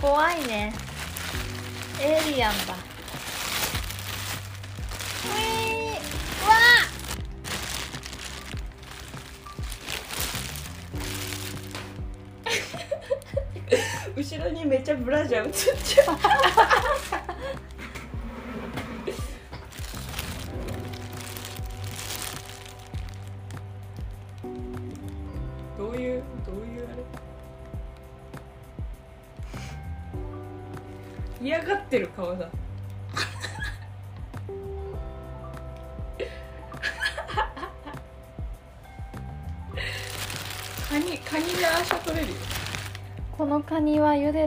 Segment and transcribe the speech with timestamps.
[0.00, 0.72] 怖いね。
[2.00, 2.74] エイリアンだ。
[2.74, 2.76] う
[6.48, 6.54] わ
[14.16, 15.52] 後ろにめっちゃブラジャー映っ
[15.84, 16.16] ちゃう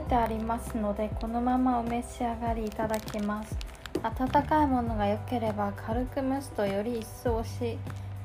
[0.04, 3.58] てありますのでこのままお召し上がりいただけます。
[4.02, 7.78] 温かいものが良ければ軽く蒸すとより一層おし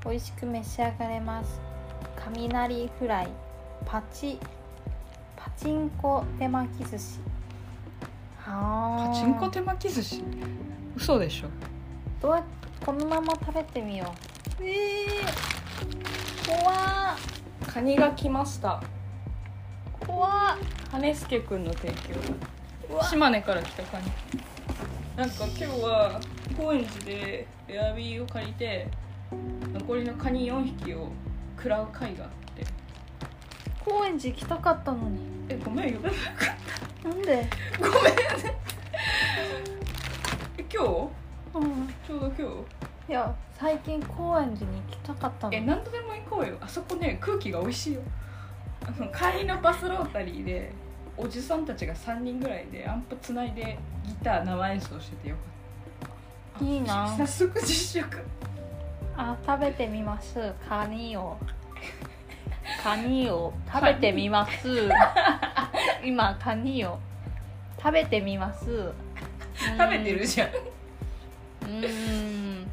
[0.05, 1.61] 美味しく召し上がれます。
[2.17, 3.29] 雷フライ
[3.85, 4.39] パチ
[5.37, 7.21] パチンコ手巻き寿司。
[8.39, 10.25] はあパチンコ手巻き寿司？
[10.97, 11.49] 嘘でしょ。
[12.21, 12.45] どうや
[12.85, 14.13] このまま食べてみよ
[14.61, 14.65] う。
[14.65, 16.77] えー、怖っ。
[17.67, 18.83] カニが来ました
[20.19, 20.31] 怖っ。
[20.91, 21.93] 羽助くんの提
[22.89, 23.05] 供。
[23.05, 24.11] 島根から来たカニ
[25.17, 26.21] なんか今日は
[26.57, 28.89] 高円寺でエアビーを借りて
[29.73, 31.13] 残りのカニ4匹を
[31.57, 32.67] 食らう会があって。
[33.85, 35.21] 高円寺行きたかったのに。
[35.51, 36.19] えごめん呼べなか
[37.07, 37.49] っなんで？
[37.79, 38.17] たごめん。
[38.17, 38.21] ね
[40.59, 40.83] え今
[41.55, 41.59] 日？
[41.59, 41.95] うん。
[42.05, 42.65] ちょうど今
[43.09, 45.53] いや最近高円寺に行きたかったの。
[45.53, 46.57] 日え何度でも行こうよ。
[46.61, 48.01] あそこね空気が美味しいよ
[48.89, 50.73] あの帰りのバスロータリーで
[51.17, 56.65] おじさんたちが3人ぐらいでアンプつないでギター生演奏しててよかった。
[56.65, 57.07] いいな。
[57.17, 58.19] 早速実食。
[59.15, 60.53] あ食べてみます。
[60.67, 61.37] カニを。
[62.83, 63.53] カニを。
[63.71, 64.89] 食べてみます。
[66.03, 66.99] 今カニを。
[67.77, 68.93] 食べてみます。
[69.77, 70.49] 食べてるじゃん。
[70.49, 72.67] うーん。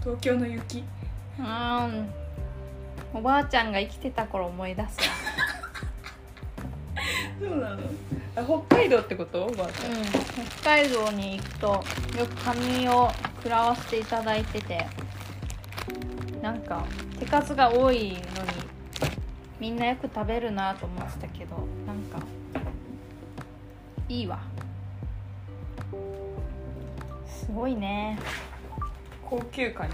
[0.00, 0.84] 東京の雪。
[1.38, 2.23] うーん
[3.14, 5.06] おばあちゃんが生きてた頃思い出すわ。
[7.40, 7.78] そうなの？
[8.36, 9.44] あ北海道ってこと？
[9.44, 9.92] おばあちゃん。
[9.92, 10.04] うん。
[10.60, 11.66] 北海道に行くと
[12.18, 14.84] よくカニを食らわせていただいてて
[16.42, 16.84] なんか
[17.20, 18.20] 手数が多いのに
[19.60, 22.18] みんなよく食べるなと思ってたけどなんか
[24.08, 24.40] いいわ。
[27.28, 28.18] すごいね。
[29.22, 29.92] 高級カニ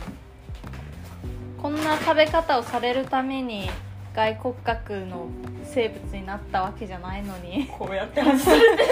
[1.61, 3.69] こんな食べ方をされるために
[4.15, 5.29] 外骨格の
[5.63, 7.69] 生物になったわけじゃないのに。
[7.79, 8.85] こうやって外されて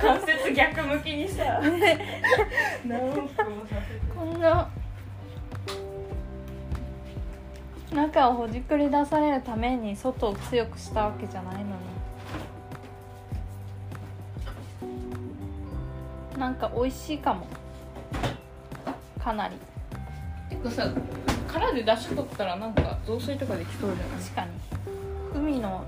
[0.00, 1.60] 関節逆向きにさ。
[2.86, 4.70] 何往復もさせてこんな
[7.92, 11.68] 中をほじくり出されるために外を強くしたわけじゃないのに。
[16.38, 17.46] なんか美味しいかも。
[19.22, 19.56] かなり。
[20.48, 20.88] てかさ
[21.48, 24.22] 殻で出しとったらなんか雑炊とかできそうじゃない？
[24.22, 24.50] 確かに。
[25.34, 25.84] 海の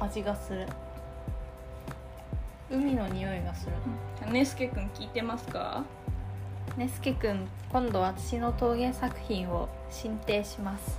[0.00, 0.66] 味がする。
[2.70, 4.32] 海の匂いがする。
[4.32, 5.84] ねすけくん聞いてますか？
[6.76, 10.98] ねすけくん今度私の陶芸作品を進呈します。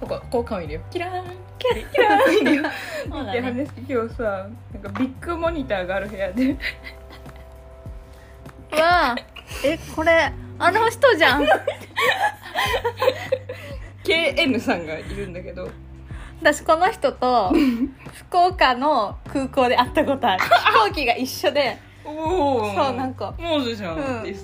[0.00, 0.92] ここ効果を入れよう。
[0.92, 1.24] キラーン。
[1.58, 3.10] キラーンキラーン入れよう。
[3.10, 3.48] そうだでね。
[3.52, 4.22] 話今日さ
[4.72, 6.56] なんかビッグモニターがある部屋で
[8.72, 9.16] わあ
[9.64, 11.44] えこれあの人じゃん。
[14.04, 15.68] KN さんがいるんだけど。
[16.40, 17.52] 私この人と
[18.30, 20.44] 福岡の空港で会ったことある。
[20.46, 21.78] 飛行機が一緒で。
[22.04, 23.34] おおそうなんか。
[23.74, 24.34] じゃん、うん。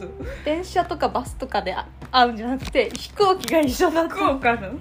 [0.45, 4.79] 電車とかバスとかであ会うんじゃなくて飛行機が一緒だっ福岡の？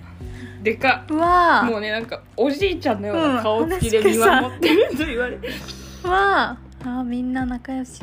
[0.64, 1.04] でか。
[1.08, 1.64] たうわ。
[1.64, 3.36] もうねなんかおじいちゃんのよううん。
[3.36, 5.50] な顔つきで見守ってると言われて、
[6.04, 6.58] あわ。
[6.84, 8.02] ああみんな仲良し。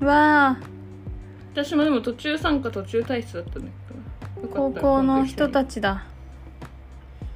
[0.00, 0.77] うわあ
[1.64, 3.68] 私もでも途中参加途中退出だったんだ
[4.40, 6.04] けど高校の人ちたちだ。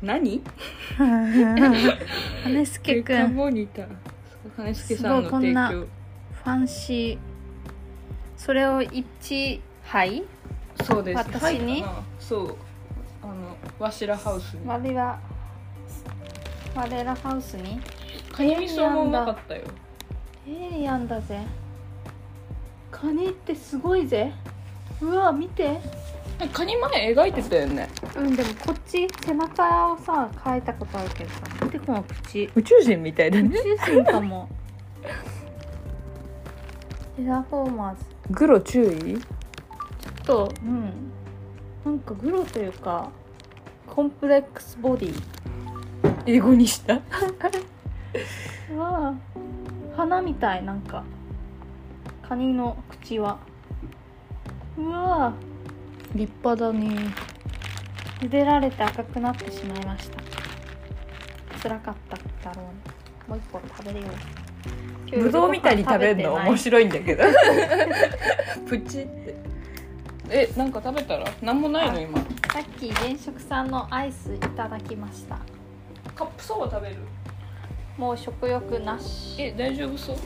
[0.00, 0.40] 何？
[0.96, 3.34] 羽助くん。
[3.34, 7.18] 羽助さんのすごいこんな提供ファンシー。
[8.36, 10.22] それを1杯
[10.84, 11.18] そうです。
[11.18, 11.84] 私に？
[12.20, 12.56] そう。
[13.22, 14.60] あのわしらハウスに。
[14.68, 15.18] 我ら
[16.76, 17.80] 我らハウスに？
[18.30, 19.62] カニ味噌もうまかったよ。
[20.46, 21.40] エイリアンだぜ
[22.92, 24.32] カニってすごいぜ。
[25.00, 25.80] うわ見て。
[26.52, 27.88] カニ前描いてたよね。
[28.16, 32.48] うんでもこっち背中をさ描いたことあるけどさ見てこの口。
[32.54, 34.48] 宇宙人みたいだ宇宙人かも。
[37.16, 38.04] テラフォーマーズ。
[38.30, 39.18] グロ注意？
[40.24, 40.92] とうん。
[41.84, 43.10] なんかグロというか
[43.88, 45.22] complex body。
[46.26, 46.94] 英語にした？
[48.72, 49.14] うわあ
[49.96, 51.02] 花みたいなんか
[52.28, 53.38] カニの口は。
[54.78, 55.26] うわ。
[55.28, 55.34] あ
[56.14, 57.12] 立派だね。
[58.20, 60.22] 茹でられて赤くなってしまいました。
[61.62, 62.16] 辛かった
[62.50, 62.64] だろう。
[62.66, 62.72] ね
[63.28, 64.06] もう一個食べれよ。
[65.14, 66.34] うぶどうみたいに食べるの？
[66.34, 66.58] 面い。
[66.58, 67.24] 白いんだけど。
[68.66, 69.36] プチって。
[70.30, 71.24] えなんか食べたら？
[71.42, 72.00] なんもないの？
[72.00, 72.18] 今。
[72.18, 72.24] さ
[72.60, 75.38] っき原食さんのアイスいただきました。
[76.14, 76.96] カップそば食べる？
[77.98, 79.36] もう食欲なし。
[79.42, 80.16] え大丈夫そう？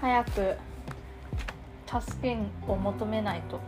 [0.00, 0.56] 早く
[2.00, 2.36] 助け
[2.66, 3.60] を求めないと。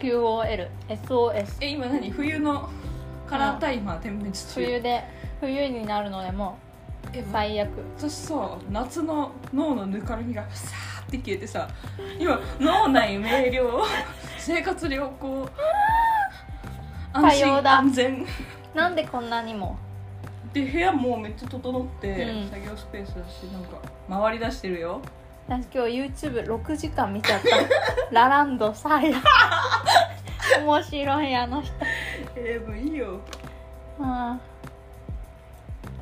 [0.00, 2.10] QOLSOS え今何？
[2.10, 2.68] 冬の
[3.28, 5.04] カラータイマー点滅中冬で
[5.40, 6.58] 冬になるのでも
[7.12, 7.70] えう最悪。
[7.98, 11.68] 私さ夏の脳のぬかるみがさーって消えてさ
[12.18, 13.82] 今脳内明瞭。
[14.38, 15.48] 生活良好。
[17.12, 18.26] 安多心安全。
[18.74, 19.76] なんでこんなにも。
[20.52, 22.50] で部屋もめっちゃ整って、うん。
[22.50, 23.78] 作業スペースだしなんか
[24.08, 25.00] 回り出してるよ
[25.50, 27.48] 私今日 YouTube6 時間見ちゃった。
[28.14, 29.20] ラランドサイヤ
[30.62, 31.74] 面白いあの人。
[32.36, 33.20] えー、もういいよ。
[34.00, 34.38] あ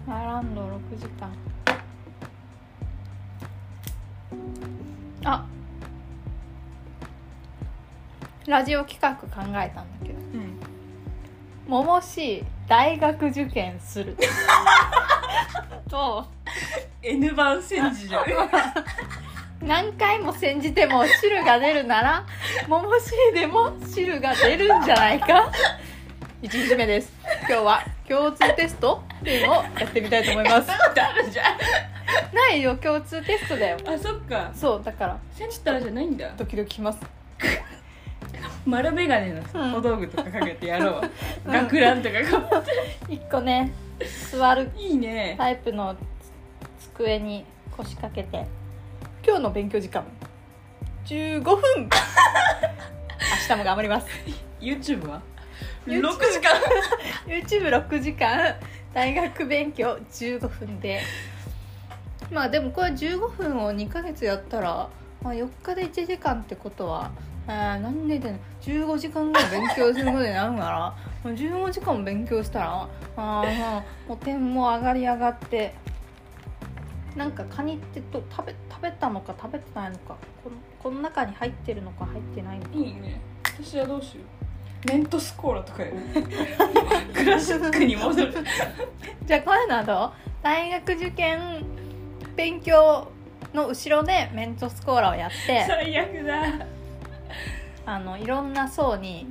[0.07, 1.33] あラランド6時間。
[5.25, 5.47] あ。
[8.47, 10.19] ラジオ企画考えたんだけど。
[10.19, 10.61] うん
[11.67, 14.15] 「ももし大学受験する」
[15.89, 16.27] と。
[17.01, 18.25] N 番煎じじゃん
[19.63, 22.27] 何回も煎じても汁が出るなら
[22.69, 25.51] ももしでも汁が出るんじゃないか。
[26.43, 27.13] 1日目です。
[27.49, 30.69] 今日は共通テストっていうのをやってみたいと思います。
[30.69, 32.35] ことあるじゃん。
[32.35, 33.79] ないよ共通テストだよ。
[33.85, 34.53] あそっか。
[34.55, 35.19] そうだから。
[35.33, 36.33] センチターじゃないんだ。
[36.37, 37.01] ドキドキします。
[38.65, 39.73] 丸眼鏡のさうん。
[39.75, 41.11] 小道具とかかけてやろう、
[41.47, 41.53] うん。
[41.53, 42.63] 学ランとかか
[43.09, 43.73] 1個ね
[44.31, 45.35] 座るいいね。
[45.37, 45.97] タイプの
[46.95, 47.45] 机に
[47.77, 48.47] 腰掛けて
[49.29, 50.03] 今日の勉強時間。
[51.05, 51.61] 15分。
[51.85, 51.91] 明
[53.47, 54.07] 日も頑張ります。
[54.59, 55.21] YouTube は
[55.87, 56.57] ？YouTube 6時間。
[57.87, 58.55] YouTube6 時間。
[58.95, 59.99] 大学勉強。
[60.11, 61.03] 15分で。
[62.31, 64.89] まあでもこれ15分を2ヶ月やったら、
[65.21, 67.11] まあ、4日で1時間ってことは
[67.47, 72.89] あーなんでで15時間ぐらい勉強することになるからもう15時間も勉強したら
[73.19, 75.75] あーもう点も上がり上がって
[77.15, 82.71] なんかカニってど食べ食べたのか食べてないのかこのこの中に入ってるのか入ってないのか。
[82.75, 83.21] いいね。
[83.61, 84.89] 私はどうしよう。
[84.93, 85.97] メントスコーラとかやる
[87.13, 88.33] クラシックに戻る。
[89.27, 90.13] じゃあこういうのはどう？
[90.43, 91.65] 大学受験
[92.37, 93.09] 勉強
[93.53, 96.43] の後ろでメントスコーラをやって最悪だ。
[97.87, 99.27] あのいろんな層に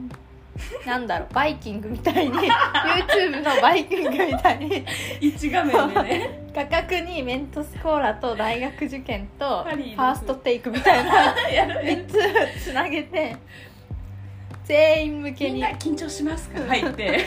[0.85, 4.83] なんだろうバイキングみたいに YouTube のバイキングみたいに。
[5.21, 12.05] 一画面でね価格にメントスコーラと大学受験とファーストテイクみたいな やる3
[12.57, 13.35] つつなげて
[14.65, 15.63] 全員向けに。
[15.63, 16.59] 緊張しますか？
[16.67, 17.25] 入って。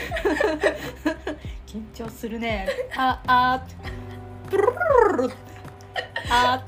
[1.65, 2.67] 緊張するね。
[2.97, 3.61] ああ
[4.49, 4.67] プルル
[5.13, 5.33] ルルル
[6.29, 6.61] あ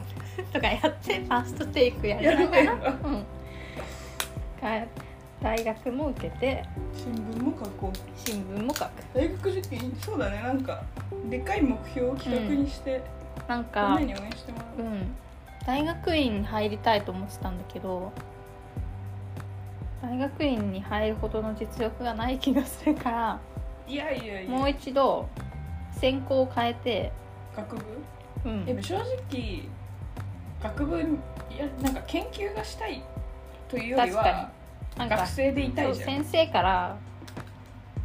[0.54, 2.76] とかやってファーストテイクやりながらう
[3.10, 3.26] ん
[4.62, 4.86] か
[5.44, 6.64] 大学も受けて。
[6.96, 7.98] 新聞も書こう。
[8.16, 10.42] 新聞も書く大学受験そうだね。
[10.42, 10.82] なんか
[11.30, 13.02] でかい目標を企画にして、
[13.48, 15.16] なんかみんなに応援してもらう、うん。
[15.66, 18.12] 大学院に入りたいと思ってたんだけど
[20.02, 23.40] 大学院に入るほどの実力がない気がするから
[23.88, 24.52] いやいやいや。
[24.52, 25.30] もう一度
[26.00, 27.12] 専攻を変えて
[27.56, 27.84] 学部？
[28.46, 28.66] うん。
[28.66, 29.70] でも正直
[30.62, 31.18] 学部に
[31.50, 33.02] いやなんか研究がしたい
[33.70, 34.52] というより確かは
[34.98, 36.08] なんか学生でいたいじゃん。
[36.08, 36.98] 先生から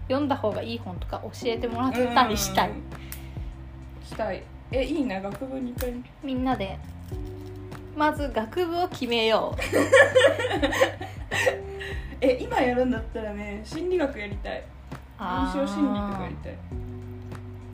[0.09, 2.71] 読んだ方がいい本とか教えてもらったりしたい。
[2.71, 2.83] うん。
[4.05, 4.43] したい。
[4.71, 6.79] えいいな学部に行かれみんなで。
[7.97, 9.61] まず学部を決めよう。
[12.21, 14.63] え今やるんだったらね心理学やりたい。
[15.19, 16.55] 臨床心理とかやりたい。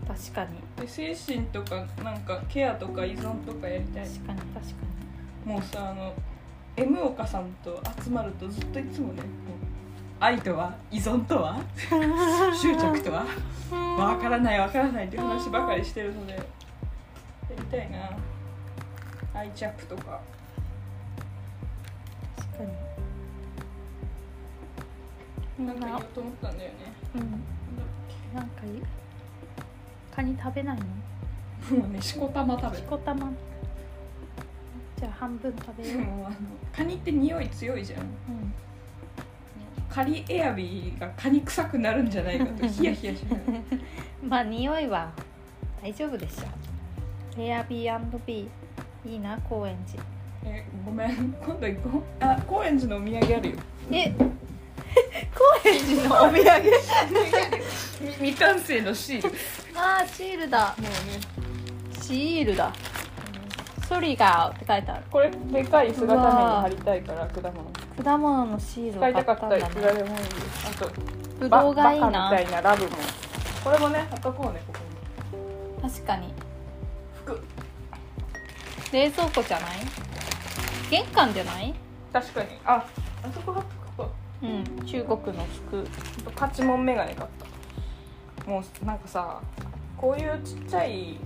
[0.09, 0.51] 確かに。
[0.81, 4.07] で精神とかなんかケアとか依存とかやりたい。
[4.07, 4.75] 確かに確か
[5.45, 6.15] もうさあの
[6.77, 9.23] M 岡さんと集まるとずっといつもね
[10.21, 11.63] 愛とは依存とはに
[12.59, 13.25] 執着とは
[13.73, 13.97] うん。
[13.97, 16.39] わからないわからないっていう話ばかりしてるのでや
[17.57, 18.11] りたいな。
[19.41, 20.21] アイチャップとか。
[22.37, 22.65] 確か
[25.59, 25.67] に。
[25.67, 26.77] なんか言おうと思ったんだよね。
[27.17, 27.45] うん。
[28.35, 28.83] なんかいい
[30.15, 30.85] カニ食べないの？
[31.69, 33.31] けもうねしこたま食べしこたま
[34.99, 36.37] じゃあ半分食べるよう、もうあの
[36.75, 38.01] カニって匂い強いじゃん。
[38.01, 38.09] うん、
[39.89, 43.79] 仮エアビーが蚊に臭くなるんじゃないかと ヒヤヒヤしながら
[44.23, 45.11] まあ匂いは
[45.83, 48.49] 大丈夫でしょエア B&B
[49.07, 50.03] いいな高円寺。
[50.47, 51.35] えごめん。
[51.45, 52.03] 今度行こう。
[52.25, 53.57] あ高円寺のお土産あるよ。
[53.91, 54.15] え
[55.35, 56.63] 高円寺のお土産？
[58.21, 59.35] み未完成のシールも
[59.77, 60.89] あーシールだうね
[62.01, 62.73] シールだ
[63.89, 65.05] ソリガーって書いてある。
[65.11, 67.71] これでかい姿目に貼りたいから果物。
[68.03, 69.83] 果物のシールを使買っいたかったらいたんだね。
[69.83, 70.91] くらでもいいですあと
[71.41, 72.09] ぶどうがいいな。
[72.09, 72.91] みたいなラブも。
[73.63, 74.79] これもね貼っとこうねここ
[75.83, 75.91] に。
[75.91, 76.33] 確かに。
[77.25, 77.41] 服。
[78.93, 79.71] 冷蔵庫じゃない？
[80.91, 81.75] 玄関じゃない？
[82.13, 82.49] 確かに。
[82.65, 82.87] あ
[83.23, 83.63] あそこ貼っ
[83.97, 84.11] とこ
[84.43, 84.87] うん。
[84.87, 85.79] 中国の服。
[85.79, 85.87] う
[86.37, 87.29] パチモンメガネ買っ
[88.45, 88.51] た。
[88.51, 89.41] もうなんかさ
[89.97, 91.17] こういうちっちゃい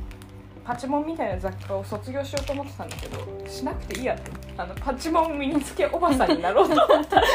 [0.69, 4.31] パチモンみたいな雑貨を卒業しようと思ってたんだけどしなくていいやって。
[4.59, 7.21] あのパチモン身につけおばさんになろうと思った。
[7.21, 7.27] ら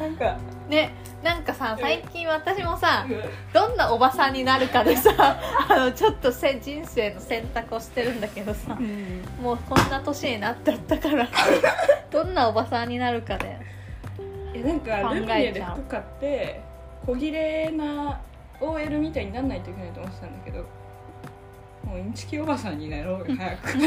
[0.00, 1.78] なんかねなんかさうん。
[1.82, 3.04] 最近私もさ
[3.52, 5.10] どんなおばさんになるかでさ
[5.68, 9.22] あのちょっとせ人生の選択をしてるんだけどさうん。
[9.42, 11.28] もうこんな年になってったから
[12.10, 13.58] どんなおばさんになるかで
[14.54, 16.62] えなんかルミネで服買って
[17.04, 18.18] 小切れな
[18.60, 20.79] OL みたいになんないといけないと思ってたんだけど
[21.84, 23.78] もうインチキおばさんになろうよ早く。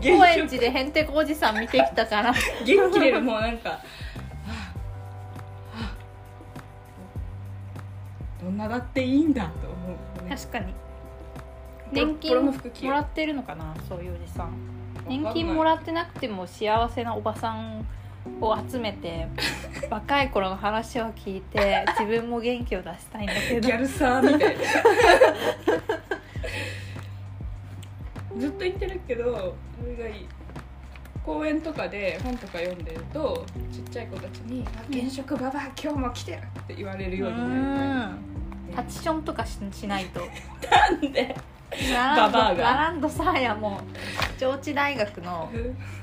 [0.00, 2.34] 高円寺でへんてこおじさん見てきたから。
[2.64, 3.84] 元気出るもうなんか、はあは
[5.78, 6.02] あ
[8.42, 10.74] どんなだっていいんだと思う、ね、確かに
[11.92, 12.52] 年金も
[12.90, 14.52] らってるのかなそういうおじさん
[15.06, 17.86] 年金もらってなくても幸せなおばさん
[18.40, 19.28] を集めて
[19.90, 24.62] 若い頃の話を聞いて自分も元気を出したいんだけどギャルサーみたいな
[28.38, 30.28] ずっと言ってるけどそれがいい。
[31.24, 37.48] 公園とかで本とか読んでるとちっちゃい子たちに「あ現職ババア今日も来てる!」って言われるようになう
[38.14, 40.20] んりタッチションとかししないと。
[40.68, 41.34] なんで？
[41.94, 42.62] ラランドババアが。
[42.64, 43.80] ラランドサーヤも
[44.36, 45.48] 上智大学の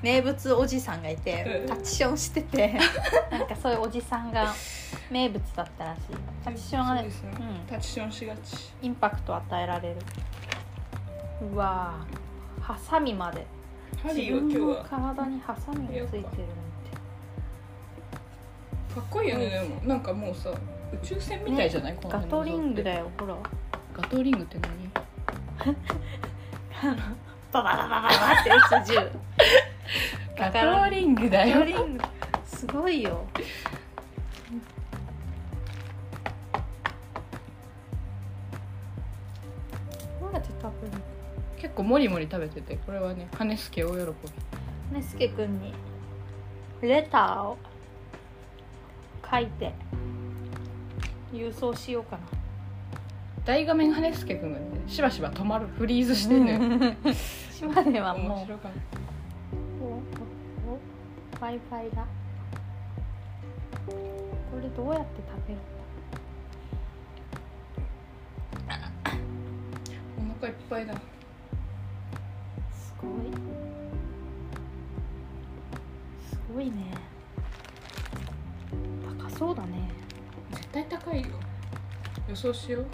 [0.01, 2.79] 名物おじさんがいてうんタッチションしてて
[3.29, 4.53] なんかそういうおじさんが
[5.12, 6.01] 名物だったらしい。
[6.45, 7.29] タッチションはそうですよ。
[7.39, 7.67] うん。
[7.67, 8.74] タッチションしがち。
[8.81, 9.95] インパクトを与えられる
[11.41, 13.46] うわーハサミまで。
[14.13, 16.36] 自分の体にハサミがついてるなんて。
[18.96, 19.50] かっこいいよね。
[19.50, 20.51] でもなんかもうさ
[20.93, 23.36] 宇宙船みたいじゃない、このガトリングだよよほら。
[23.93, 24.91] ガトリングって何？
[26.81, 26.96] あの
[27.51, 28.10] ババババババ
[28.41, 28.96] って打つ銃。
[30.38, 32.03] ガトリングだガよトリング。
[32.46, 33.25] すごいよ
[41.60, 45.74] 結構もりもり食べててこれはね羽助大喜びねすけくんに
[46.82, 47.58] レターを
[49.30, 49.74] 書いて
[51.34, 52.24] 郵送しようかな。
[53.46, 56.96] 大画面羽助くんがねしばしば止まるフリーズしてんのよ。
[57.51, 58.32] 島根はもう。
[58.38, 58.72] 面白かっ
[59.82, 60.80] おおお
[61.42, 62.06] w i f i だ
[63.88, 63.94] こ
[64.62, 65.60] れどうやって食べる
[68.68, 69.12] た
[70.18, 71.18] お腹いっぱいだす
[73.01, 73.12] ごい。
[76.29, 76.94] すごいね。
[79.20, 79.89] 高そうだね。
[80.51, 81.27] 絶対高いよ。
[82.27, 82.86] 予想しよう。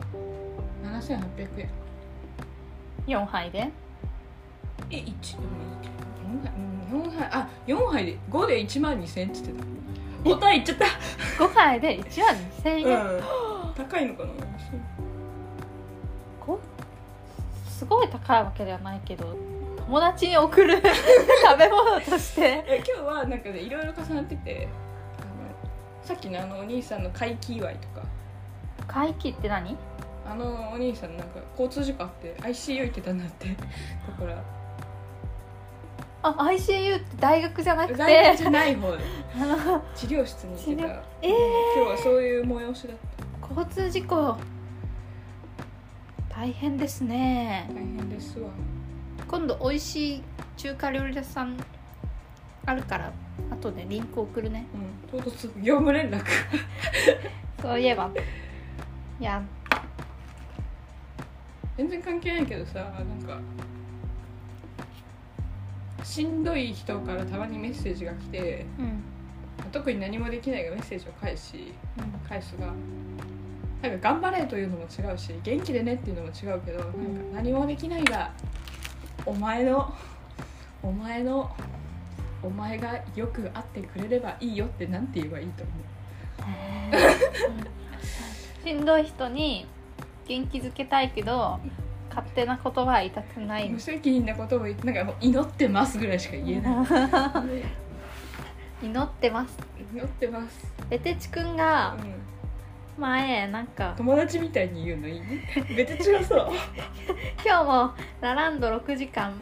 [0.85, 1.69] 7800円。
[3.07, 3.71] 4杯で？
[4.89, 5.37] え1 4
[6.43, 6.51] 杯。
[6.91, 7.29] うん4杯。
[7.31, 8.17] あ4杯で。
[8.29, 9.63] 5で1万2000円っつってた。
[10.23, 10.85] 答え言っちゃった。
[11.43, 13.21] 5杯で1万2000円、うん。
[13.75, 14.29] 高いのかな？
[16.39, 16.59] こ
[17.67, 19.35] すごい高いわけではないけど
[19.87, 22.63] 友達に送る 食べ物として。
[22.67, 24.67] え今日はなんかねいろいろ重なってて
[26.01, 28.05] さっきのあのお兄さんの回帰祝いとか。
[28.87, 29.75] 会期って何？
[30.27, 33.47] あのお兄さんなんか交通事故あって ICU 行ってたんだって。
[33.49, 34.43] だから。
[36.23, 37.97] あ ICU って大学じゃなくて。
[37.99, 38.97] 大学じゃない方で
[39.95, 41.03] 治療室に行ってた。
[41.21, 41.31] えー。
[41.75, 42.97] 今日はそういう催しだっ
[43.49, 44.35] 交通事故。
[46.29, 47.65] 大変ですね。
[47.69, 48.49] た大変ですわ
[49.27, 50.23] 今度美味しい
[50.57, 51.57] 中華料理屋さん
[52.65, 53.11] あるから
[53.51, 54.65] 後でリンク送るね。
[55.13, 55.21] うん。
[55.21, 56.23] 唐突業務連絡。
[57.61, 58.11] そういえば。
[59.19, 59.41] いや。
[61.77, 63.41] 全然関係ないけどさなんか
[66.03, 69.03] しんどい人からたまにメッセージが来てうん。
[69.71, 71.73] 特に何もできないがメッセージを返し
[72.27, 72.73] 返すが
[73.81, 76.99] なんか頑張れというのも違うし元気でねっていうのも違うけどなんか
[77.33, 78.31] 何もできないが
[79.25, 79.93] お前の
[80.83, 81.55] お前の
[82.43, 85.71] お前がよく会ってくれればいいよってなんて言えばいいと思
[88.63, 88.67] う。
[88.67, 89.67] しんどい人に
[90.27, 91.59] 元気づけたいけど
[92.09, 93.69] 勝手な言葉は言いたくない。
[93.69, 96.85] 無責任なことも言ってなんかもう祈ってますぐらいしか言えない。
[98.85, 99.57] 祈ってます。
[99.93, 101.99] 祈ってます、ベテチくんうがん、
[102.97, 105.07] 前なんか友達みたいに言うの？
[105.07, 105.19] いい？
[105.19, 106.49] ねめっちゃ違うそう
[107.45, 109.33] 今日もラランド6時間。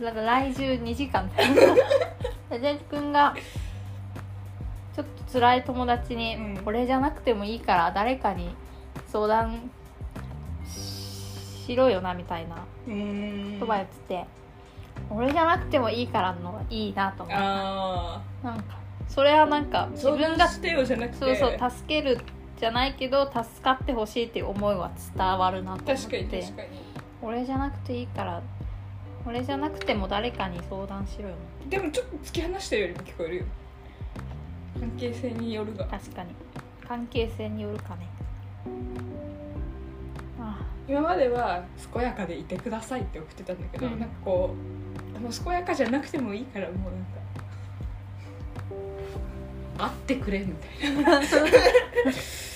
[0.00, 1.30] 来週2時間。
[2.50, 3.34] ベテチくんが
[4.96, 6.62] ちょっと辛い友達に、うん。
[6.64, 8.54] 俺じゃなくてもいいから誰かに
[9.06, 9.70] 相談
[10.66, 13.92] しろよなみたいな言葉言って。
[14.08, 14.24] て、
[15.10, 18.62] 俺じゃなくてもいいからのがいいなと思ってあなんか
[19.08, 21.36] それはなんかあ自分がしてよじゃなくて。
[21.36, 22.18] そうそう助ける
[22.62, 26.68] じゃないけど助かってほしいっていう思いは伝わるなと思っ確かにて確かに。
[27.20, 28.40] 俺じゃなくていいから
[29.26, 31.34] 俺じゃなくても誰かに相談しろよ。
[31.68, 33.44] でもちょっと突き放してるよりも聞こえるよ。
[34.78, 35.86] 関係性によるが。
[35.86, 36.30] 確かに。
[36.86, 38.06] 関係性によるかね。
[40.38, 43.98] あ今までは健やかでいてくださいって送ってたんだけど、うん。
[43.98, 44.54] なんかこ
[45.16, 46.92] うもう健やかじゃなくてもいいからもう
[49.80, 51.20] なんか 会ってくれみたいな、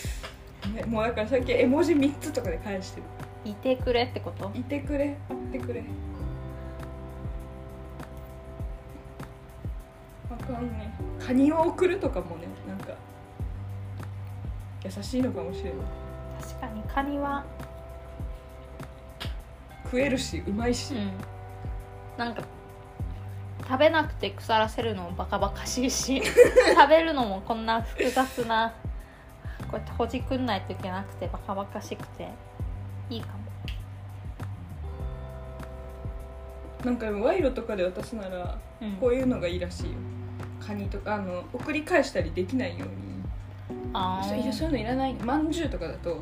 [0.75, 3.07] ね、もうだから最近絵文字3つとかで返してる。
[3.45, 4.51] いてくれってこと？
[4.55, 5.85] いてくれ会ってくれ。
[10.31, 10.93] あかんね
[11.25, 12.93] カニを送るとかもねなんか
[14.85, 15.73] 優しいのかもしれない。
[16.41, 17.45] 確かにカニは。
[19.85, 21.13] 食えるしうまいし、うん。
[22.19, 22.43] なんか
[23.63, 26.21] 食べなくて腐らせるのもバカバカしいし
[26.75, 28.75] 食べるのもこんな複雑な
[29.77, 32.29] こうやってほじくんないといけなくてバカバカしくて
[33.11, 33.35] いいかも。
[36.85, 38.93] なんか賄賂とかで渡すならうん。
[38.93, 39.93] こういうのがいいらしいよ。
[40.65, 42.95] カニとかあの送り返したりできないように。
[43.93, 46.21] あそういやそういうのいらないまんじゅうとかだとこ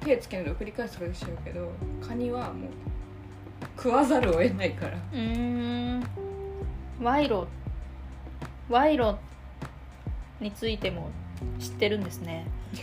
[0.00, 1.70] う手つけないで送り返すとかでしちゃうけど
[2.06, 2.70] カニはもう
[3.76, 4.96] 食わざるを得ないから。
[4.96, 6.00] うーん。
[7.00, 7.46] 賄賂
[8.68, 9.18] 賄賂
[10.40, 11.10] についても
[11.58, 12.46] 知ってるんですね。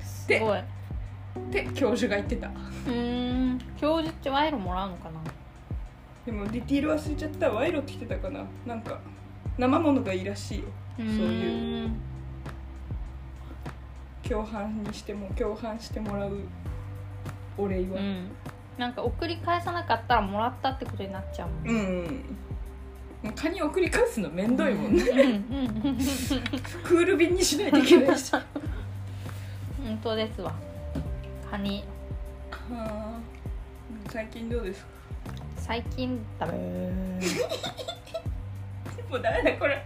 [0.00, 0.58] すごい。
[0.58, 0.64] う
[1.38, 2.48] って教授が言ってた。
[2.86, 3.58] ーん。
[3.78, 5.20] 教授って賄賂もらうのかな？
[6.24, 7.50] でもディティール忘れちゃった。
[7.50, 8.44] 賄賂って言ってたかな？
[8.66, 9.00] なんか
[9.58, 10.64] 生ものがいいらしいよ。
[10.96, 11.90] そういう。
[14.28, 16.38] 共犯にしても共犯してもらう
[17.58, 17.98] お礼は。
[17.98, 18.28] うん。
[18.78, 22.24] なんか送り返さなかったらもらったってことになっちゃうもんうん、うん、
[23.30, 25.04] カニ送り返すのめんどいもんね。
[26.84, 28.32] クール便にしないといけないし。
[28.32, 28.42] は
[29.84, 30.52] 本当ですわ。
[31.50, 31.84] カニ。
[32.72, 33.18] あ。
[34.10, 34.88] 最近どうですか？
[35.56, 36.52] 最近ダメ
[39.08, 39.84] もうダメだこれ。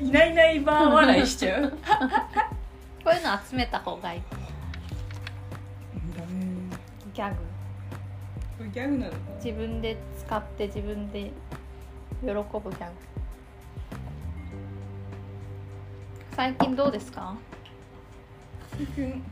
[0.00, 1.62] いないいないバー笑いしちゃう。
[1.62, 1.70] ダ
[3.04, 4.20] こういうの集めた方がいい。
[4.20, 4.26] メ。
[7.14, 7.36] ギャグ。
[8.58, 11.30] これギャグなのか自分で使って自分で
[12.20, 12.92] 喜ぶギャグ。
[16.32, 17.34] 最近どうですか？
[18.76, 19.22] 最近？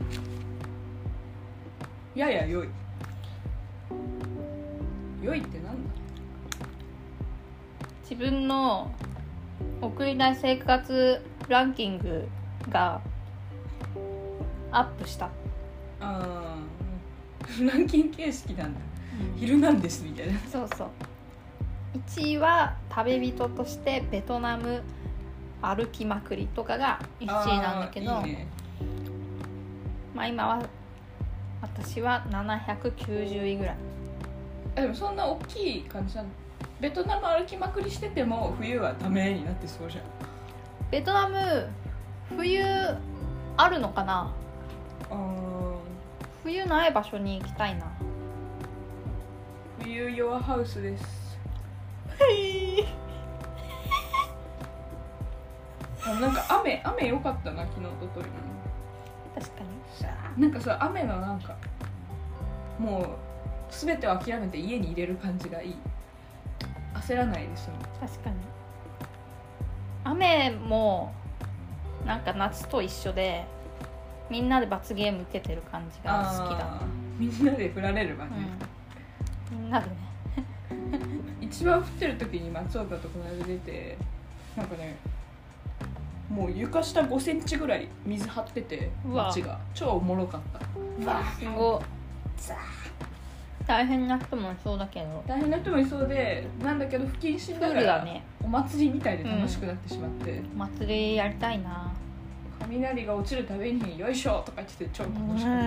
[2.15, 2.69] やや良い。
[5.21, 5.93] 良いってなんだ？
[8.03, 8.89] 自分の
[9.81, 12.27] 送りたい生活ランキング
[12.69, 13.01] が
[14.71, 15.29] アップした、あ
[16.01, 16.57] あ
[17.63, 18.79] ランキング形式なんだ
[19.37, 20.39] 「ヒルナンデス」みたいな。
[20.39, 20.89] そうそう
[22.05, 24.83] 1位は食べ人としてベトナム
[25.61, 27.27] 歩きまくりとかが1位
[27.59, 28.47] なんだけどね。
[30.13, 30.63] まあ今は
[31.61, 33.75] 私は790位ぐらい。
[34.75, 36.29] あでもそんな大きい感じなの？
[36.79, 40.03] ベトナム歩きまくりしてても冬はダメになってそうじゃん。
[40.91, 41.67] ベトナム
[42.37, 42.63] 冬
[43.57, 44.31] あるのかな？
[46.43, 47.85] 冬ない場所に行きたいな。
[49.81, 51.26] 冬ヨアハウスです
[56.05, 58.33] あなんか雨雨良かったな昨日ととりも。
[59.35, 59.63] 確か
[60.37, 61.55] なんかさ雨のなんか
[62.79, 63.07] もう
[63.69, 65.75] 全てを諦めて家に入れる感じがいい。
[66.95, 67.79] 焦らないですもん。
[67.79, 68.35] に確かに。
[70.03, 71.13] 雨も
[72.05, 73.45] なんか夏と一緒で
[74.29, 76.85] みんなで罰ゲーム受けてる感じが好きだあー
[77.19, 78.31] みんなで振られるわね、
[79.51, 79.59] うん。
[79.59, 79.95] みんなでね
[81.49, 83.97] 一番降ってる時に松岡とこの間出て
[84.55, 84.97] なんかね
[86.29, 89.57] もう床下5センチぐらい水張ってて街が。
[89.73, 90.59] 超おもろかった。
[91.01, 91.23] うわ。
[91.39, 91.81] すごい。
[93.65, 95.23] 大変な人もいそうだけど。
[95.25, 98.23] 大変な人もいそうでなんだけど不謹慎クだからールだね。
[98.43, 101.91] お祭りみたいで楽しくなってしまって、お祭りやりたいな。
[102.59, 105.59] 雷が落ちるたびに「よいしょ!」とか言ってて超楽しかっ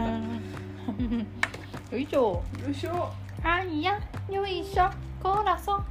[1.90, 1.96] た。
[1.96, 2.42] よいしょ。
[2.62, 3.10] よいしょ。
[3.42, 3.98] あいや
[4.30, 4.90] よいしょ
[5.22, 5.82] コーラソ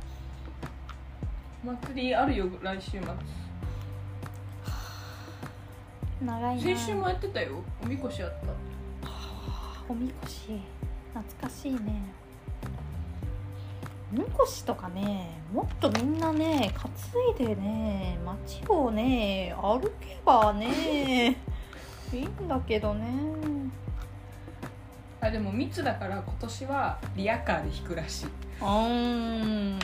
[1.64, 3.02] 祭りあるよ来週末。
[6.26, 6.62] 長いな。
[6.62, 7.62] 先週もやってたよ。
[7.84, 9.10] おみこしあった。
[9.88, 10.60] おみこし
[11.14, 12.02] 懐かしいね。
[14.12, 16.92] おみこしとかねもっとみんなね担
[17.36, 21.38] いでね街をね歩けばね
[22.12, 23.06] いいんだけどね
[25.22, 28.28] あでも密だから今年はリアカーで引くらしい。
[28.62, 29.80] あーん。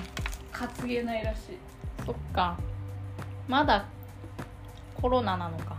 [0.51, 1.57] 担げないらしい。
[2.05, 2.57] そっか。
[3.47, 3.85] まだ
[4.99, 5.75] コロナなのか。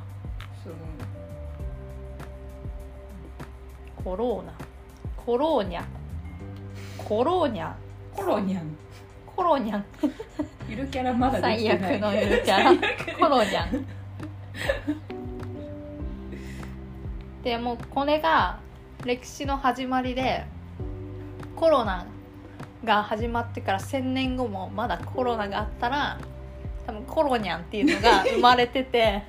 [0.62, 0.74] そう。
[4.04, 4.52] コローナ。
[5.16, 5.82] コローニャ。
[6.98, 7.72] コローニャ。
[8.14, 8.76] コロニャン。
[9.34, 9.84] コロニャン。
[10.68, 11.94] ゆるキャラまだでき最てない。
[11.96, 12.72] 悪のゆるキャラ。
[13.18, 13.86] コロニャン。
[17.42, 18.58] でもうこれが
[19.06, 20.44] 歴史の始まりで
[21.54, 22.06] コロナ
[22.82, 26.18] が始まってから1000年後もまだコロナがあったら
[26.86, 29.22] 多分コロニャンっていうのが 生まれてて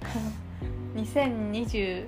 [0.96, 2.06] 2020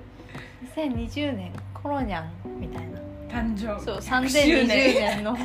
[0.75, 2.99] 2020年コロニャンみたいな。
[3.29, 5.23] 誕生そう100 3020周年。
[5.23, 5.37] の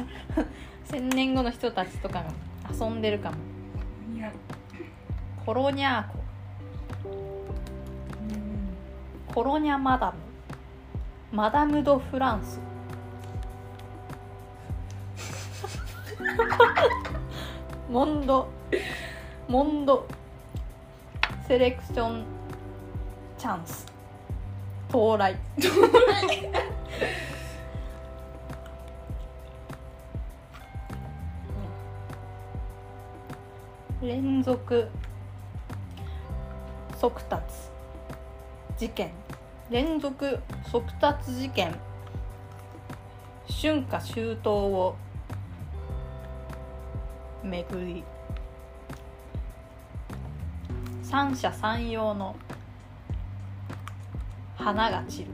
[0.88, 2.32] 1000年後の人たちとかが
[2.72, 3.36] 遊んでるかも。
[5.44, 6.24] コロニャーコ。
[9.34, 10.25] コロニャマダム
[11.32, 12.60] マダム・ド・フランス。
[17.90, 18.48] モンド。
[19.48, 20.06] モンド。
[21.48, 22.24] セレクション
[23.36, 23.86] チャンス。
[24.88, 25.36] 到来。
[34.00, 34.88] 連続。
[36.98, 37.44] 速達。
[38.78, 39.10] 事件。
[39.68, 40.38] 連続
[40.70, 41.74] 速達事件。
[43.48, 44.96] 春夏秋冬を
[47.42, 48.04] 巡り。
[51.02, 52.36] 三者三様の
[54.54, 55.26] 花が散る。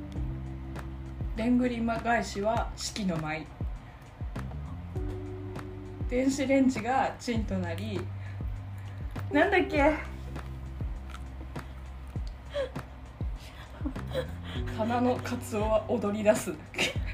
[1.36, 3.46] でんぐり返しは式の舞。
[6.08, 8.00] 電子レンジがチンとなり。
[9.30, 10.11] なんだっけ？
[14.82, 16.52] 花のカツオは踊り出す。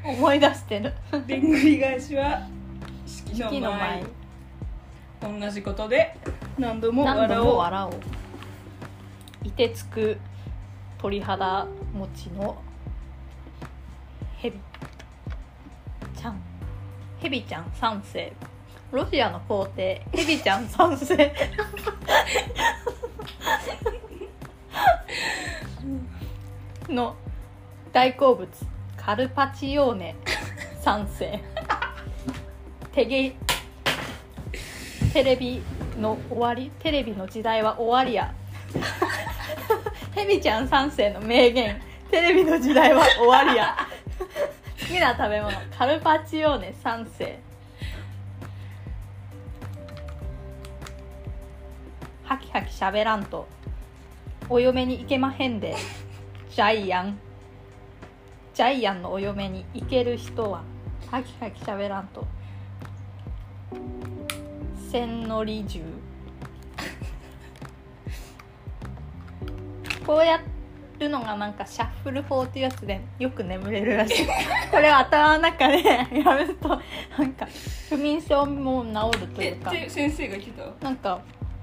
[0.02, 0.94] 思い出してる。
[1.26, 2.48] でんぐり返しは
[3.06, 4.06] 式の式の舞。
[5.20, 6.16] 舞同じことで
[6.58, 7.92] 何度も何笑おう笑おう。
[9.44, 10.16] いてつく
[10.96, 12.56] 鳥肌持ちの
[14.38, 14.58] ヘビ。
[16.16, 16.40] ちゃん。
[17.18, 18.32] ヘビちゃん三世。
[18.92, 20.06] ロシアの皇帝。
[20.12, 21.34] ヘビちゃん三世。
[26.88, 27.14] の
[27.92, 28.46] 大好物
[28.96, 30.14] カルパチオーネ
[30.82, 31.40] 三世
[32.92, 33.34] テゲ
[35.12, 35.62] テレビ
[35.98, 38.34] の終わりテレビの時代は終わりや。
[40.14, 41.80] ヘビちゃん三世の名言。
[42.10, 43.74] テレビの時代は終わりや。
[44.80, 47.38] 好きな食べ物カルパチオーネ三世
[52.24, 53.48] ハキハキしゃべらんと。
[54.50, 55.74] お嫁に行けまへんで。
[56.50, 57.18] ジャイアン。
[58.58, 60.64] ジャイアンのお嫁に行ける人は
[61.12, 62.26] ハキハキしゃべらんと。
[64.90, 65.80] 千利重
[70.04, 70.40] こうや
[70.98, 74.26] るのがなんかシャッフル法っていうやつでよく眠れるらしい。
[74.72, 76.02] これを頭の中で や
[76.36, 76.68] ると
[77.16, 77.46] なんか
[77.88, 79.70] 不眠症も治るといえうか。
[79.70, 80.84] 先生が言ってた？
[80.84, 81.20] なんか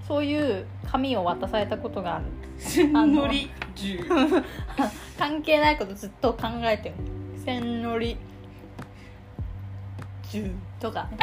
[0.08, 2.26] そういう紙を渡されたことがある。
[2.58, 3.00] 千利。
[3.12, 3.28] 重
[5.20, 6.96] 関係ないことずっと考えてる
[7.46, 8.18] 千利
[10.32, 11.04] 重とか。
[11.12, 11.18] ね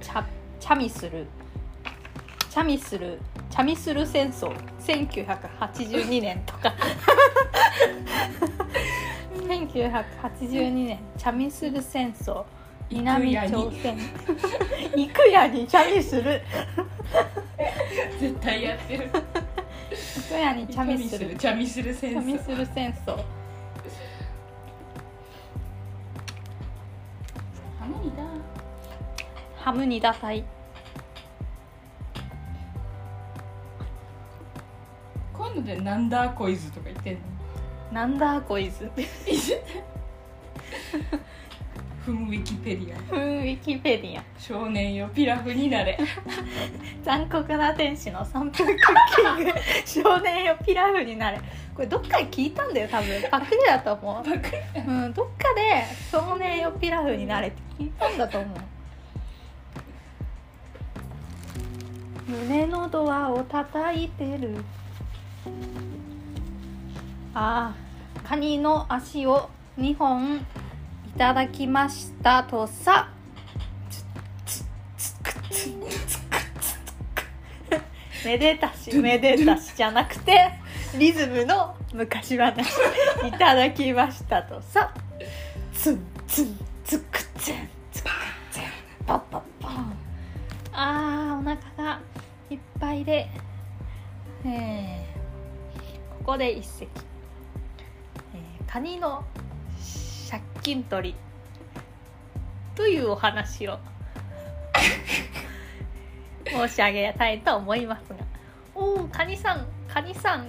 [0.00, 0.24] チャ
[0.58, 1.26] チャミする。
[2.50, 3.18] チャミする。
[3.50, 4.52] チャミする戦争。
[4.80, 6.74] 1982年とか。
[9.46, 10.98] 1982年。
[11.16, 12.44] チャミする戦争。
[12.90, 13.96] 南朝鮮。
[14.94, 16.42] 行くやにチャミする。
[18.20, 19.10] 絶対やってる
[19.94, 23.16] 行くやにチャミするチャミする戦チャミ争する戦争
[27.78, 28.22] ハムニだ。
[29.56, 30.44] ハムニダ隊
[35.32, 35.52] こうい。
[35.52, 37.20] うのでなんだこいずとか言ってんの？
[37.92, 38.90] なんだこいつ
[42.04, 42.98] ふんウィキペディア。
[43.02, 44.22] ふんウィキペディア。
[44.36, 45.96] 少年よピラフになれ。
[47.04, 49.52] 残酷な天使の3分クッキング。
[49.86, 51.38] 少年よピラフになれ。
[51.74, 53.22] これどっかで聞いたんだよ多分。
[53.30, 54.24] パクリだと思う。
[54.24, 58.58] パクリうん、どっかで「少年よピラフになれ」って聞いたんだと思う。
[62.28, 64.56] 胸のドアを叩いてる。
[67.34, 70.36] ああカニの足を2本。
[70.38, 70.40] い
[71.14, 72.42] いただきました。
[72.44, 73.08] とさ。
[78.24, 80.52] めでたしめでたしじゃなくて
[80.96, 82.66] リズムの昔話。
[83.26, 84.42] いただきました。
[84.42, 84.94] とさ。
[85.74, 88.10] ツンツンツクツンツク
[88.50, 88.62] ツン。
[89.06, 89.96] パッパッパン
[90.72, 91.56] あーお腹
[91.94, 92.00] が
[92.48, 93.28] いっぱいで、
[94.46, 95.06] え
[96.18, 96.88] ここで一席、
[98.34, 99.22] えーカニの
[100.62, 101.14] 借金取り。
[102.76, 103.78] というお話を。
[106.46, 108.16] 申し上げたいと思いますが。
[108.74, 109.66] おおカニさん。
[109.88, 110.46] カニさん。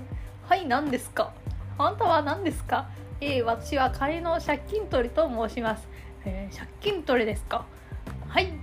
[0.47, 1.33] はい何ですか？
[1.79, 2.89] あんたは何ですか？
[3.21, 5.87] えー、私はカニの借金取りと申します、
[6.25, 7.65] えー借金取りですか？
[8.27, 8.53] はい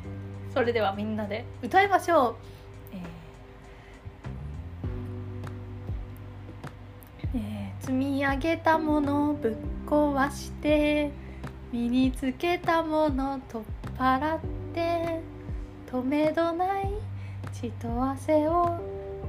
[0.54, 1.44] それではみんなで。
[1.62, 2.36] 歌いましょう、
[2.92, 9.54] えーえー積み上げたものをぶっ
[9.88, 11.10] 壊して
[11.72, 14.40] 身につけたもの取っ払っ
[14.74, 15.20] て
[15.90, 16.90] 止めどない
[17.52, 18.78] 血と汗を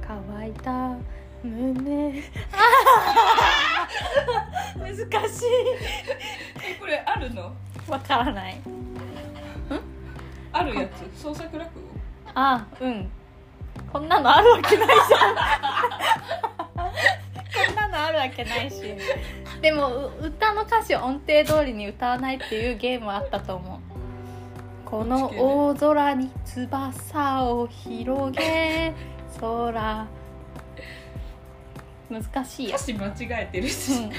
[0.06, 0.96] 乾いた
[1.44, 2.22] 胸。
[2.52, 3.88] あ
[4.78, 5.44] ー難しい。
[6.64, 7.52] えこれあるの？
[7.88, 8.60] わからない。
[10.52, 11.20] あるやつ？
[11.22, 11.80] 創作落語？
[12.34, 13.10] あうん。
[13.92, 15.36] こんなのあるわけないじゃん
[17.54, 18.82] こんなのあるわけないし。
[19.60, 24.88] でもう歌の歌詞を音程通りに歌わないっていうゲームはあったと思う。
[24.88, 28.92] この大空に翼を広げ
[29.40, 30.06] 空。
[32.10, 34.16] 難しいよ歌、詞間違えてるし、うん、歌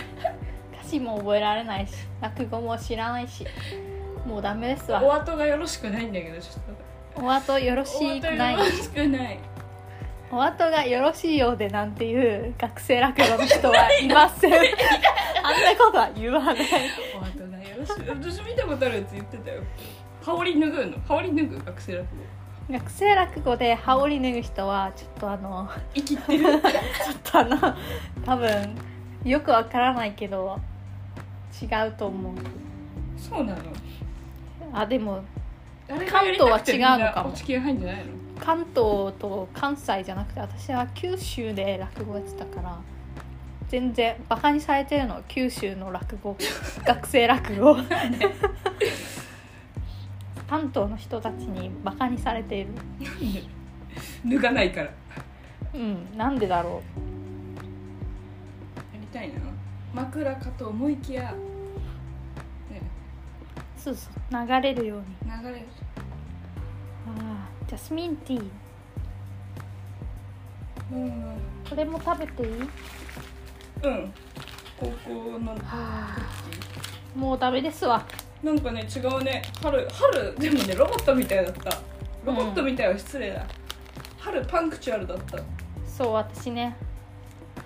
[0.83, 3.45] 詞も覚えられないし落語も知らないし。
[4.25, 5.03] もうダメですわ。
[5.03, 6.53] お後がよろしくないんだけどちょっ
[7.15, 7.25] と。
[7.25, 8.53] お後よろしくない。
[8.53, 9.39] よろしくない
[10.35, 14.53] お後がよろしいようでなんていう学生落語の人はいません。
[14.53, 14.67] あんな
[15.77, 16.55] ことは言わない。
[17.15, 19.61] お後がよろしく私見たことあるやつ言ってたよ。
[20.25, 20.85] 羽織脱ぐ？
[20.87, 22.03] の羽織脱ぐ学生落
[22.69, 22.73] 語。
[22.73, 26.61] 学生落語で羽織脱ぐ人はちょっとあの生きてる ちょっ
[27.23, 27.57] とあの
[28.25, 28.75] 多分
[29.23, 30.59] よくわからないけど
[31.61, 32.33] 違うと思う。
[33.19, 33.59] そうなの。
[34.73, 35.23] あでも
[36.09, 37.29] 関東は違うのかも。
[37.29, 38.22] 合い入んじゃないの？
[38.39, 42.79] 関東と関西じゃなくて私は九州で落語やってたから
[43.73, 46.37] 全然バカにされてるの九州の落語
[46.85, 47.75] 学生落語。
[50.47, 52.69] 関東の人たちにバカにされている。
[54.23, 54.87] 脱がないから。
[54.87, 54.93] や
[55.73, 56.83] うんなんでだろ
[59.01, 59.39] りたいな。
[59.93, 61.33] 枕かと思いきや、
[62.69, 62.81] ね、
[63.75, 65.05] うそうそう流れるように。
[65.25, 65.65] 流れる。
[67.07, 67.42] あー
[67.73, 68.41] ジャスミンティー。
[70.91, 71.11] うん。
[71.67, 72.49] これも食べていい？
[73.81, 74.13] うん。
[74.79, 75.55] 高校の。
[75.55, 76.15] は
[77.15, 78.05] もうダメですわ。
[78.43, 79.41] なんかね違うね。
[79.59, 81.81] 春春でもねロボットみたいだった。
[82.23, 83.43] ロボットみたいは失礼だ、
[84.19, 85.39] 春パンクチュアルだった。
[85.87, 86.77] そう私ね。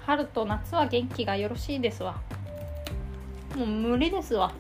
[0.06, 2.16] 春と夏は元気がよろしいですわ。
[3.58, 4.54] もう無理ですわ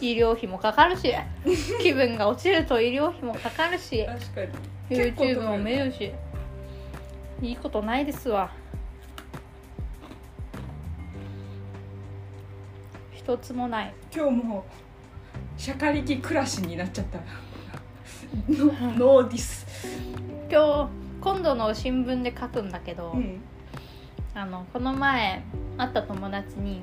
[0.00, 1.12] 医療費もかかるし
[1.80, 4.58] 気分が落ちると医療費もかかるし確か
[4.90, 4.96] に。
[4.96, 6.12] YouTube も見るし
[7.42, 8.50] いいことないですわ。
[13.12, 13.94] 一つもない。
[14.14, 14.64] 今日も
[15.56, 17.18] シャカリキ暮らしになっちゃった。
[18.48, 18.66] ノ
[18.98, 19.86] ノーディス。
[20.50, 20.88] 今日
[21.20, 23.40] 今度の新聞で書くんだけど、うん。
[24.34, 25.42] あのこの前
[25.76, 26.82] 会った友達に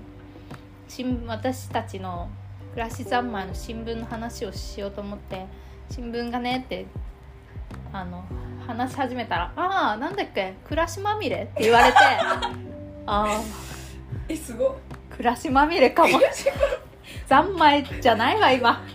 [0.88, 2.30] 新私たちの
[2.78, 5.48] 暮らし三昧の新聞の話をしようと思って
[5.90, 6.86] 新聞がねって
[7.92, 8.24] あの
[8.68, 12.46] 話し始めたら「ああなんだっけ暮らしまみれ?」って言われて あ
[13.08, 13.42] あ
[14.30, 14.76] えすごっ
[15.10, 16.20] 暮らしまみれかも。
[17.26, 18.86] 三昧じゃないわ今。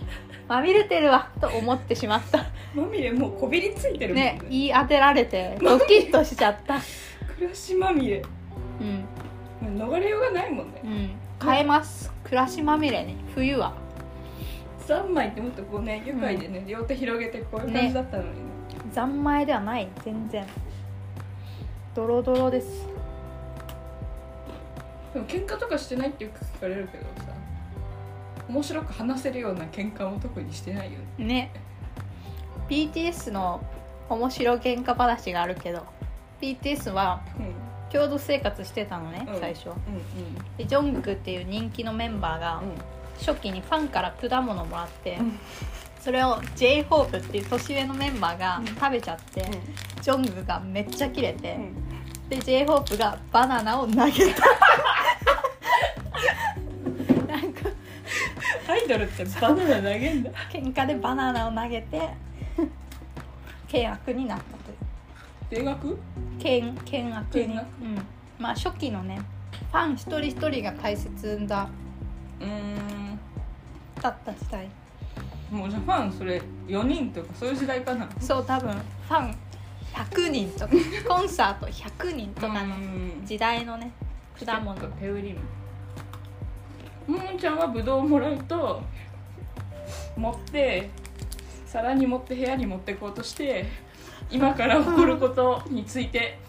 [0.47, 2.45] まみれてるわと思ってしまった。
[2.73, 4.39] まみれもうこびりついてるもんね。
[4.49, 6.79] 言い当てられてドキッとしちゃった。
[7.35, 8.23] 暮らしまみれ。
[8.79, 8.83] う
[9.65, 9.75] ん。
[9.75, 10.81] もう逃れようがないもんね。
[10.85, 11.11] うん。
[11.45, 13.15] 変えます暮らしまみれね。
[13.35, 13.73] 冬は。
[14.79, 18.35] 三枚ってもっとこうね愉快でね、両手広げてこういう感じだったのにね。
[18.91, 19.87] 三昧ではない。
[20.03, 20.45] 全然。
[21.95, 22.87] ドロドロです。
[25.13, 27.33] でも喧嘩とかしてないってよく聞かれるけどさ
[28.49, 31.25] 面白く話せるような喧嘩も特にしてないよね。
[31.25, 31.51] ね。
[32.67, 33.63] BTS の
[34.09, 35.85] 面白喧嘩話があるけど
[36.41, 39.39] BTS はうん共同生活してたのね、うん。
[39.39, 39.69] 最初。
[39.69, 39.75] うん
[40.57, 42.71] でジョングクっていう人気のメンバーがうん。
[43.19, 45.39] 初期にファンから果物もらって、うん。
[45.99, 48.65] それを j ホープっていう年上のメンバーがうん。
[48.65, 49.45] 食べちゃって、
[50.01, 52.29] ジョングクがめっちゃキレて、うん。
[52.29, 54.07] で j ホープがバナナを投げた。
[57.27, 57.69] なんか
[58.67, 60.31] アイドルってバナナ投げんだ。
[60.51, 62.09] 喧嘩でバナナを投げて
[63.71, 64.82] 険悪になったという
[65.53, 65.97] 定額？
[66.39, 67.43] 険険悪に。
[67.43, 68.05] 険悪うん、
[68.39, 69.21] まあ初期のね
[69.71, 71.69] ファン一人一人が大切だ
[72.39, 73.19] うーん。
[74.01, 74.67] だった時代。
[75.51, 78.09] もうじゃあファンそれ4人とかそういう時代かな？
[78.19, 79.35] そう多分ファン
[79.93, 80.73] 100人とか
[81.07, 83.21] コンサート100人とかのうん。
[83.25, 83.91] 時代のね
[84.43, 84.75] 果物。
[84.79, 85.39] とペウリム
[87.05, 88.81] ももちゃんはブドウをもらうと
[90.17, 90.89] 持って
[91.65, 93.65] 皿に持って部屋に持ってこうとして
[94.33, 96.39] 今から起こることについて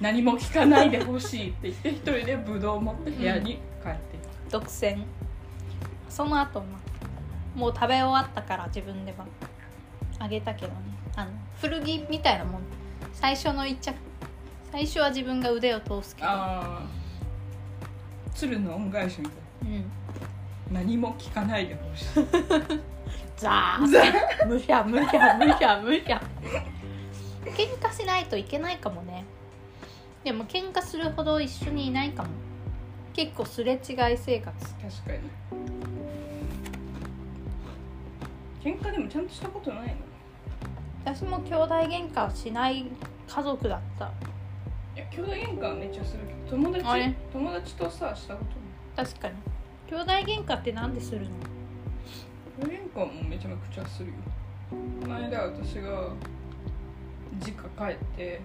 [0.00, 3.98] 何も聞かないでほしいって言って一人でブドウを持って部屋に帰って。
[4.50, 5.04] 独占。
[6.08, 6.80] その後ま
[7.54, 9.24] もう食べ終わったから自分では
[10.18, 10.74] あげたけどね。
[11.14, 12.62] あの古着みたいなもん。
[13.12, 13.94] 最初の一着。
[14.72, 16.28] 最初は自分が腕を通すけど。
[16.28, 16.86] ああ
[18.34, 19.34] 鶴の恩返しみたい。
[19.62, 20.74] うん。
[20.74, 22.04] な何も聞かないでほしい。
[23.38, 26.20] ザーむしゃむしゃむしゃむしゃ
[27.50, 29.24] 喧嘩しないといけないかもね。
[30.24, 32.28] でも喧嘩するほど一緒にいないかも。
[33.12, 33.80] 結構すれ違い
[34.16, 34.74] 生活。
[34.74, 35.18] 確かに。
[38.62, 39.94] 喧嘩でもちゃんとしたことないの？
[41.04, 42.86] 私も兄弟喧嘩をしない
[43.26, 44.06] 家族だった。
[44.96, 48.50] いや兄弟喧嘩はめっちゃするけど友達友達とさしたこと
[49.02, 49.06] ない。
[49.06, 49.34] 確かに。
[49.88, 51.26] 兄弟喧嘩ってなんでするの？
[52.60, 54.14] 兄弟喧嘩もめちゃくちゃするよ。
[55.00, 56.10] この間私が
[57.44, 58.40] 実家帰って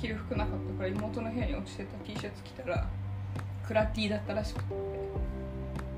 [0.00, 2.88] 着る服なかったから妹の部屋に落ちてた T シャツ着たら
[3.66, 4.74] クラ T だったらしくて。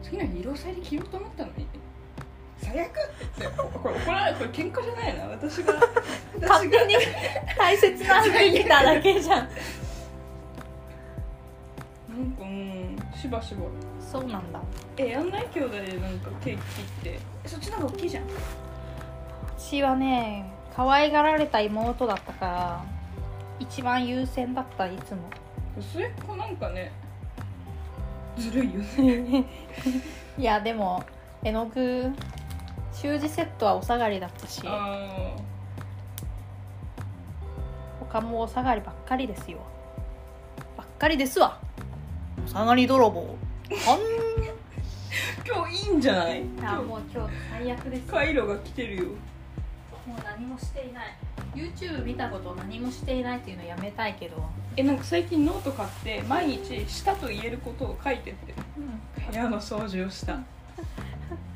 [0.02, 1.66] 次の日色彩で着ようと思ったのに。
[2.58, 2.92] 最悪っ
[3.40, 3.46] て。
[3.46, 5.24] これ怒らないこれ喧嘩じゃないな。
[5.28, 5.72] 私が
[6.40, 6.84] 私が。
[6.84, 6.94] に
[7.56, 9.38] 大切な服着ただけじゃん。
[9.38, 9.46] なん
[12.32, 13.62] かうんしばしば。
[13.98, 14.60] そうなんだ。
[14.98, 15.48] えやんない？
[15.54, 17.18] 兄弟でなんかケーキ切って。
[17.44, 18.24] えそっちの方が大きいじゃん。
[19.56, 22.84] 私はね可愛がられた妹だったから
[23.60, 25.20] 一番優先だったいつも。
[25.80, 26.92] 末っ子なんかね
[28.36, 29.44] ずるいよね。
[30.38, 31.02] いやでも
[31.42, 32.10] 絵の具
[32.92, 35.30] 習字セットはお下がりだったしあ
[38.00, 39.58] 他もお下がりばっかりですよ。
[40.76, 41.58] ばっかりですわ。
[42.44, 43.20] お下がり泥棒。
[43.70, 43.98] あん。
[43.98, 44.54] ー
[45.46, 46.40] 今日いいんじゃない？
[46.62, 49.04] あ今もう今日最悪です日カイロが来てるよ
[50.06, 51.04] もう何もしていない。
[51.54, 54.36] YouTube 見たことを何もしていないっていうのやめたいけど、
[54.76, 58.54] えなんか最近ノート買って毎日したと言えることを書いてって。
[59.30, 60.38] 部屋の掃除をした。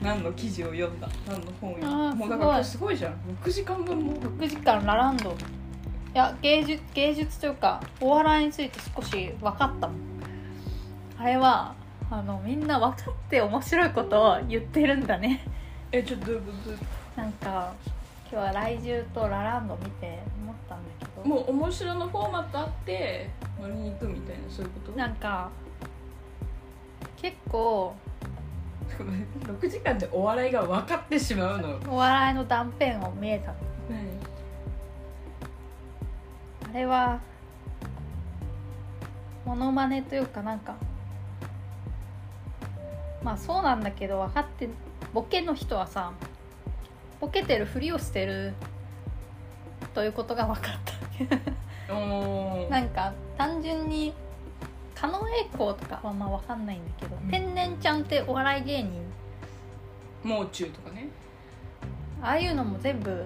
[0.01, 1.09] 何の記事を読んだ。
[1.27, 2.15] 何の本を読んだ。
[2.15, 2.97] もうだからすごい。
[2.97, 3.15] じゃん。
[3.43, 4.15] 6時間分も。
[4.15, 5.31] 6時間ラランド。
[5.31, 5.35] い
[6.15, 9.89] や芸術芸術というかお笑いについて少し分かった。
[9.89, 9.99] もん
[11.19, 11.75] あれは
[12.11, 15.45] あのみんな分かって面白いことを言ってるんだね。
[15.93, 16.53] えちょっとどういうこ
[17.17, 17.21] と？
[17.21, 17.75] なんか
[18.31, 21.23] 今日は来獣とラランド見て思ったんだけど。
[21.23, 24.99] ともう面白のフォーマットあって割りに行くみたいなそういうこと？
[24.99, 25.51] なんか
[27.17, 27.95] 結構
[28.99, 31.79] 6時間でお笑いが分かってしまうの。
[31.91, 33.57] お笑いの断片を見えたの。
[36.71, 37.19] あれは
[39.47, 40.75] モノマネというかなんか
[43.23, 44.69] まあそうなんだけど分かって
[45.15, 46.13] ボケの人はさ
[47.21, 48.55] ボケてるふりをしてる
[49.95, 51.95] ということが分かった。
[52.71, 54.13] なんか単純に
[54.95, 57.31] 狩野英孝とかはまあ分かんないんだけど、うん。
[57.31, 59.03] 天然ちゃんってお笑い芸人。
[60.23, 61.09] もう中とかね。
[62.23, 63.25] ああいうのも全部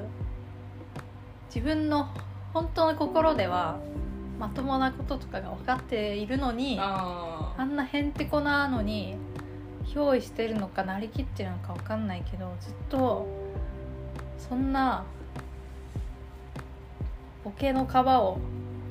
[1.54, 2.08] 自分の
[2.52, 3.78] 本当の心では
[4.38, 9.16] まともなこととかが分かっているのにああんなへんてこなのに
[9.84, 13.26] 憑依してるのかなりきってるのか分かんないけどずっと
[14.48, 15.04] そんな
[17.44, 18.38] ボケの皮を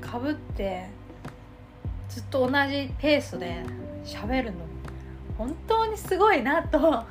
[0.02, 0.88] かぶって
[2.10, 3.64] ずっと同じペースで
[4.04, 4.58] 喋るの。
[5.38, 6.80] 本当にすごいなと。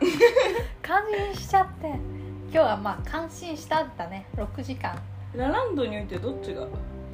[0.83, 1.89] 感心しちゃって。
[1.89, 4.27] 今日はまあ感心したんだね。
[4.37, 4.99] 6時間。
[5.35, 6.67] ーラランドにおいてどっちが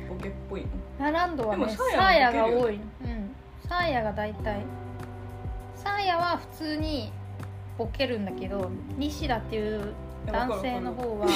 [0.08, 0.66] ボケっぽいの？
[0.98, 2.74] ラランドはねササーヤが多い。
[2.74, 3.36] うん。
[3.68, 4.64] サーヤが大体。
[5.74, 7.12] サーヤは普通に
[7.78, 9.92] ボケるんだけど西田っていう
[10.32, 11.26] 男性の方は。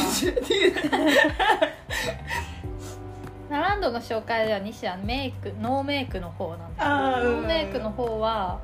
[3.49, 7.43] ナランドの紹介では西田メイクノーメイクの方なんだけどあーうん。
[7.43, 8.61] ノーメイクの方は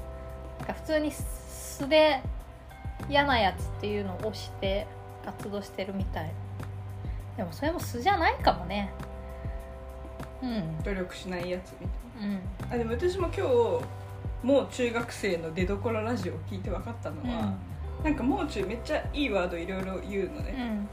[0.60, 2.22] なんか普通に素で
[3.08, 4.86] 嫌なやつっていうのを推して
[5.24, 6.30] 活動してるみたい。
[7.36, 8.90] でもそれも素じゃないかもね。
[10.42, 10.82] うん。
[10.82, 12.34] 努力しないやつみたいうん。
[12.34, 13.42] なあでも私も今日
[14.42, 17.52] もう中学生の出どころラジオを聞いて分かったのは、
[18.04, 20.88] なんかもう中めっちゃいいワードいろいろ言うのうね、ん。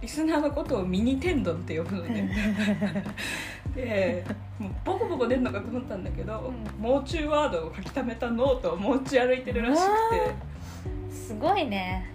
[0.00, 2.30] リスナーのことをミニ天丼って呼ぶのね。
[3.74, 4.24] で
[4.58, 6.82] もうボコボコ出るのかと思ったんだけど、うん。
[6.82, 9.88] もう中ワードを書き溜めたノートをもう中歩いてるらしく
[11.10, 11.14] て。
[11.14, 12.10] すごいね。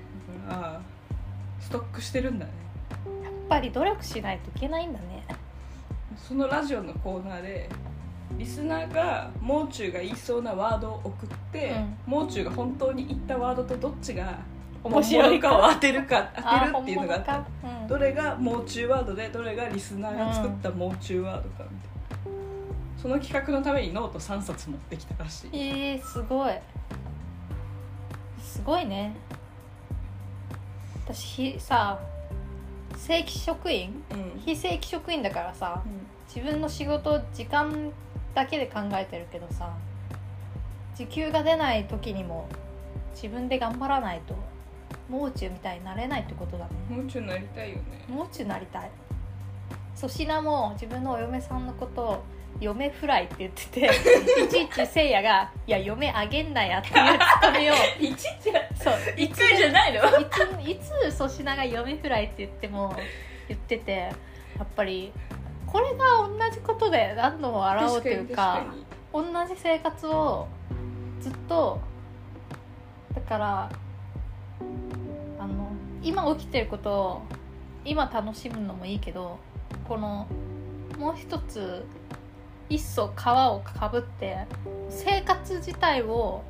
[0.50, 0.82] ああ
[1.60, 2.52] ストックしてるんだね。
[3.24, 5.26] やっぱり努力しないといけないんだね。
[6.18, 7.70] そのラジオのコーナーで
[8.38, 11.76] リスナーがもう中が言いそうなワードを送って、
[12.06, 14.38] もう中が本当に言ったワードとどっちが
[14.84, 17.88] 面白いかを当てるか当てるっていうのがあったあ本物か？
[17.88, 25.50] どれがもう中ワードでどれがリスナーが作ったもう中ワードかみたいな、その企画のためにノート3冊持ってきたらしい。
[25.50, 26.54] うん、えー、すごい。
[28.42, 29.16] すごいね。
[31.06, 32.00] 私ひさ
[32.96, 34.04] 正規職員？
[34.12, 34.42] うん。
[34.46, 36.08] 非正規職員だからさうん。
[36.28, 37.92] 自分の仕事時間
[38.38, 39.74] だけで考えてるけどさ
[40.96, 42.48] 時給が出ない時にも
[43.16, 44.36] 自分で頑張らないと
[45.10, 46.72] もう中みたいになれないってことだね。
[46.88, 47.82] もう中になりたいよね。
[48.08, 48.92] もう中なりたい。
[49.96, 52.24] 粗品も自分のお嫁さんのことを
[52.60, 53.86] 嫁フライって言ってて
[54.46, 57.74] いちいちせいやが「いや嫁あげんなや」っていうツッコミを。
[58.00, 60.02] いちいちそう一回じゃないの？
[60.62, 62.94] いついつ粗品が嫁フライって言っても
[63.48, 63.92] 言ってて
[64.60, 65.12] やっぱり
[65.68, 68.66] これが同じことで何度も笑おうというか
[69.14, 70.48] 同じ生活を
[71.22, 71.80] ずっと
[73.14, 73.70] だから
[75.40, 75.70] あの
[76.02, 77.22] 今起きてることを
[77.86, 79.40] 今楽しむのもいいけど
[79.88, 80.28] この
[80.98, 81.84] もう一つ
[82.70, 84.46] 一層皮をかぶって
[84.90, 86.44] 生活自体を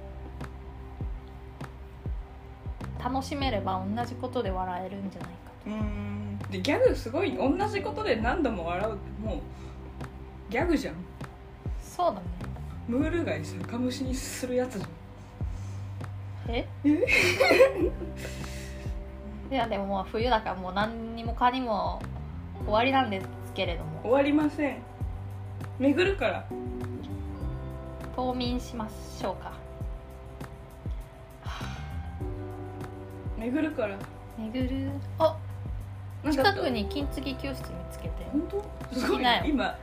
[3.03, 5.35] 楽しめれば同じことで笑えるんじゃないか
[5.67, 6.16] うん
[6.51, 9.39] でギャグすごい同じことで何度も笑うってもう
[10.49, 10.95] ギャグじゃん。
[10.95, 11.01] と
[11.81, 12.21] そうだね。
[12.87, 14.89] ムール貝さカムシにするやつじゃん。
[16.55, 16.67] え？
[19.51, 22.01] いやでももう冬だからもう何にもかにも
[22.65, 24.01] 終わりなんですけれども。
[24.03, 24.77] 終わりません。
[25.79, 26.45] 巡るから。
[28.15, 29.51] 冬眠しましょうか。
[33.37, 33.97] 巡るから。
[34.37, 34.91] 巡る。
[35.19, 35.25] あ！
[35.25, 35.46] なんか
[36.31, 38.25] 近くに金継ぎ教室見つけて。
[38.31, 38.63] 本当？
[38.93, 39.75] すごい好きなよ今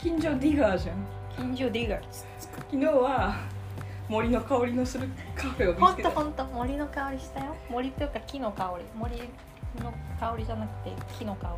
[0.00, 0.96] 近所ディガーじゃん。
[1.36, 2.00] 近所ディガー
[2.38, 3.36] 昨日は
[4.08, 6.10] 森の香りのするカフェを見つけた。
[6.10, 7.56] とほんと森の香りしたよ。
[7.70, 8.84] 森というか木の香り。
[8.94, 9.16] 森
[9.82, 11.54] の香りじゃなくて木の香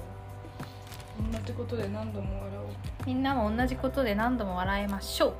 [1.32, 2.66] 同じことで何度も笑おう。
[3.06, 5.34] りみんなも同じことで何度も笑いましょう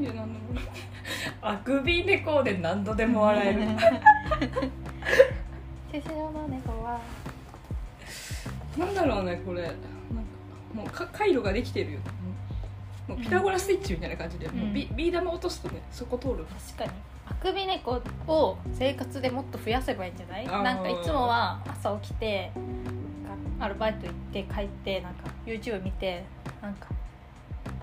[0.00, 0.26] 何でも
[1.42, 3.60] あくび猫で何度でも笑える。
[5.90, 7.00] 手塩の猫は。
[8.78, 9.62] なんだろうねこれ。
[9.62, 9.76] なんか
[10.74, 11.98] もうか回路ができてるよ
[13.06, 14.54] もうピタゴラスイッチみたいな感じで、ん。
[14.56, 16.46] もうビビー玉落とすとねそこ通る。
[16.74, 16.90] 確かに。
[17.28, 20.46] あくび猫を生活でもっと増やせばいいんじゃない？
[20.46, 22.50] なんかいつもは朝起きて
[23.60, 26.24] アルバイト行って帰ってなんか YouTube 見て
[26.60, 26.88] なんか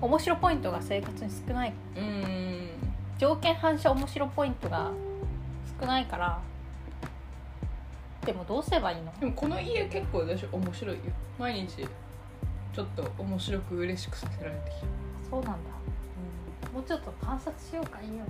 [0.01, 1.73] 面白ポイントが生活に少ない。
[1.97, 2.69] うん。
[3.17, 4.91] 条件反射面白ポイントが
[5.80, 6.39] 少ないから。
[8.25, 9.11] でもどうすればいいの？
[9.19, 11.01] でもこの家結構私面白いよ。
[11.38, 11.88] 毎日
[12.73, 14.82] ちょっと面白く嬉しくさせられてきた、
[15.30, 15.69] そうなんだ。
[16.73, 18.13] もうちょっと観察しようかいいよ。
[18.13, 18.25] 面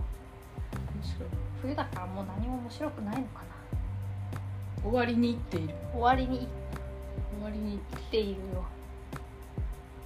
[1.03, 1.29] 白い。
[1.61, 3.41] 冬だからもう何も面白くないのか
[4.81, 4.83] な。
[4.83, 5.73] 終わりに行っている。
[5.91, 6.47] 終わりに
[7.35, 8.63] 終わりに生きているよ。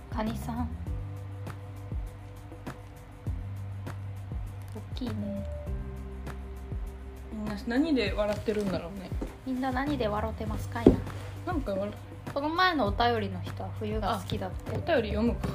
[0.09, 0.69] カニさん
[4.75, 5.13] 大きいね。
[7.31, 9.09] みんな何で笑ってるんだろうね。
[9.45, 10.93] みんな何で笑ってますかいな
[11.53, 11.93] なんか笑
[12.33, 14.71] この前のお便りの人は冬が好きだって。
[14.71, 15.47] お便り読むか。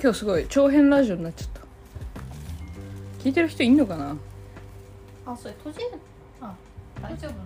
[0.00, 1.60] 今日すごい長編ラジオになっちゃった。
[3.24, 4.16] 聞いてる人いんのかな？
[5.26, 5.86] あそれ閉じる？
[6.40, 6.54] あ
[7.00, 7.36] 大丈夫な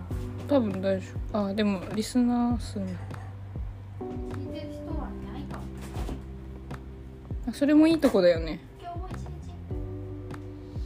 [0.47, 1.47] 多分大丈夫。
[1.47, 2.95] あでもリスナー数ね。
[3.99, 5.63] 聞いてる人はいないかも。
[7.49, 8.59] あそれもいいとこだよね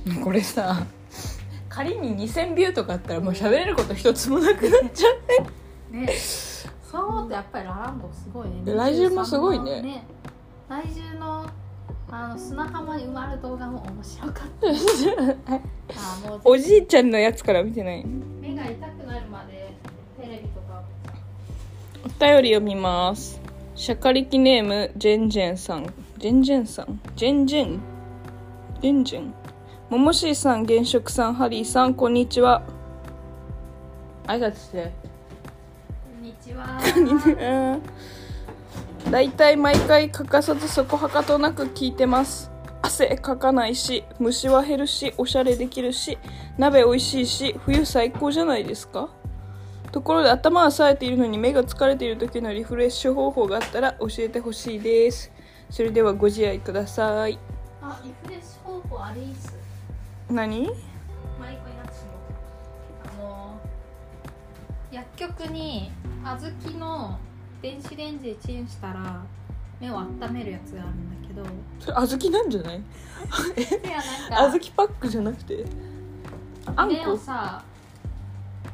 [0.24, 0.86] これさ
[1.70, 5.08] 仮に2000ビューとかあったらもう喋れること一つもなくなっちゃ
[5.92, 6.08] うね。
[6.92, 8.56] そう思うとやっぱりラランドすごいね。
[8.68, 10.04] え来週もすごいね。
[10.68, 11.46] 来週の
[12.10, 14.68] あの砂浜に埋まる動画も面白かった。
[16.28, 18.04] あもうおじいちゃんのやつから見てない？
[18.06, 19.74] 目が痛くなるまで
[20.22, 20.84] テレビとか。
[22.04, 23.40] お便り読みます。
[23.76, 25.86] シャカリキネームジェンジェンさん。
[26.18, 27.00] ジェンジェンさん？
[27.16, 27.80] ジェンジェン？
[28.82, 29.34] ジェンジェン？
[29.92, 32.64] ももしーさん現職さんハリーさんこんにちは。
[34.26, 34.90] 挨拶して。
[36.16, 37.78] こんにちは。
[39.12, 42.50] だいたい毎回欠かさずそこはかとなく聞いてます。
[42.82, 46.18] 汗かかないし虫は減るしおしゃれできるし
[46.58, 49.10] 鍋美味しいし冬最高じゃないですか。
[49.92, 55.34] ところで頭は冴えているのに目が疲れている時のリフレッシュ方法があったら教えてほしいです。
[55.70, 57.38] それではご自愛ください。
[57.82, 59.60] あリフレッシュ方法あれいいっす？
[60.32, 60.68] 何？
[61.40, 62.02] マイコになってし
[63.18, 63.60] まうあの
[64.92, 65.92] 薬局に
[66.24, 67.20] 小豆の
[67.62, 69.24] 電子レンジでチンしたら
[69.80, 71.44] 目を温めるやつがあるんだけど。
[71.80, 72.78] それ小豆なんじゃない？
[72.78, 72.86] いや
[74.30, 75.66] 小なんか豆パックじゃなくて？
[76.76, 77.64] あん目をこさ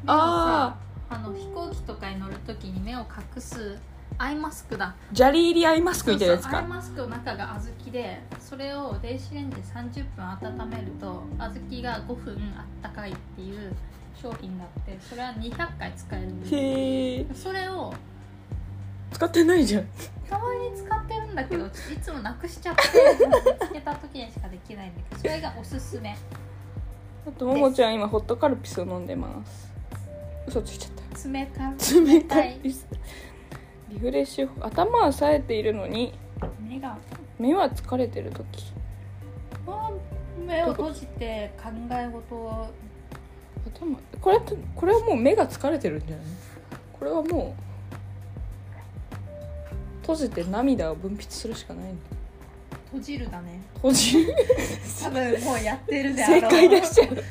[0.04, 0.76] 目をさあ
[1.10, 3.78] あの飛行機とかに乗るときに目を隠す
[4.16, 4.94] アイマスクだ。
[5.12, 6.60] 砂利入りアイマスクみたいなやつそうそう。
[6.60, 10.24] アイかマスクの中が小豆でそれを電子レンジで30分
[10.60, 13.74] 温めると小豆が5分あったかいっていう
[14.20, 16.54] 商品があってそれは200回使えるんです。
[16.54, 17.26] へえ。
[17.34, 17.92] それを
[19.12, 19.86] 使ってないじゃん。
[20.28, 21.70] たまに使ってるんだけどい
[22.02, 22.82] つもなくしちゃって
[23.60, 26.16] 見つけた時にしかできないんだけどそれがおすすめ。
[27.26, 29.72] あとももちゃん今ホットカルピスを飲んでます。
[30.46, 31.28] 嘘ついちゃった。
[31.28, 32.60] 冷た冷たい
[33.90, 36.12] リフレッシュ頭は冴えているのに
[36.68, 36.96] 目が
[37.38, 38.72] 目は疲れてる時。
[40.46, 42.68] 目を閉じて考え事を
[43.66, 44.38] 頭これ
[44.74, 46.26] これはもう目が疲れてるんじゃない？
[46.98, 47.60] これはもう
[50.02, 51.92] 閉じて涙を分泌するしかない。
[52.86, 53.60] 閉じるだね。
[53.74, 54.34] 閉じる。
[55.02, 56.40] 多分もうやってるであろう。
[56.40, 57.06] 正解出しちゃう。
[57.08, 57.24] 閉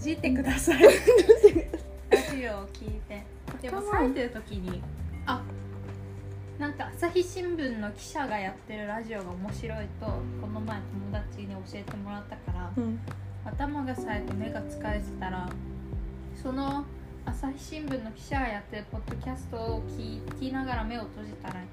[0.00, 0.82] じてください。
[0.84, 3.23] ラジオを聞いて
[3.64, 4.82] でも冴えてる時に
[5.24, 5.40] あ
[6.58, 10.78] なんか朝日新聞の記者がやってるラジオが面白いとこの前
[11.10, 13.00] 友達に教えてもらったからうん。
[13.46, 15.48] 頭が冴えて目が疲れてたら
[16.42, 16.84] その
[17.26, 21.64] 朝日新聞の記者がやってるポッドキャストを聞聞きながら目を閉じたらい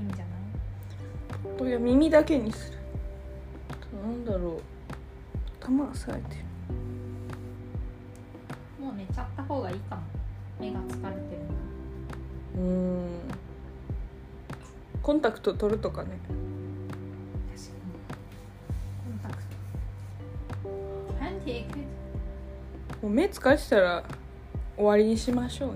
[0.00, 1.56] いんじゃない？
[1.58, 2.78] これは耳だけにする。
[4.02, 4.60] なんだろう。
[5.60, 6.44] 頭は冴えてる。
[8.84, 10.02] もう寝ちゃった方がいいかも
[10.60, 11.36] 目が疲れて
[12.56, 13.08] るのうーん。
[15.02, 16.10] コンタクト取るとかね。
[17.54, 19.20] 確かに。
[19.20, 19.42] コンタク
[20.62, 21.24] ト。
[21.24, 21.76] Hand take it
[23.02, 24.02] もう目疲れてたら
[24.76, 25.74] 終わりにしましょうね。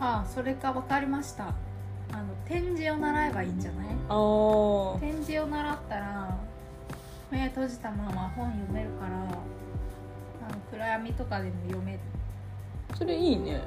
[0.00, 1.54] ああそれか分かりました。
[2.12, 3.86] あの点字を習えばいいんじゃない？
[4.08, 4.98] あー。
[5.00, 6.38] 点字を習ったら
[7.30, 9.16] 目閉じたまま本読めるから
[10.48, 11.98] あの暗闇とかでも読める
[12.96, 13.60] それいいね。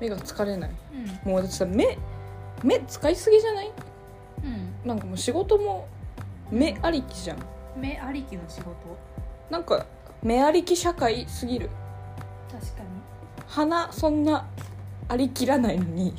[0.00, 0.70] 目が疲れない。
[1.24, 1.30] うん。
[1.30, 1.98] もうだってさ目
[2.62, 3.72] 目使いすぎじゃない？
[4.44, 4.88] うん。
[4.88, 5.86] なんかもう仕事も
[6.50, 7.38] 目ありきじゃん。
[7.76, 8.74] 目ありきの仕事？
[9.50, 9.84] なんか
[10.22, 11.68] 目ありき社会すぎる。
[12.50, 12.88] 確かに。
[13.46, 14.48] 鼻そんな
[15.08, 16.14] ありきらないのに。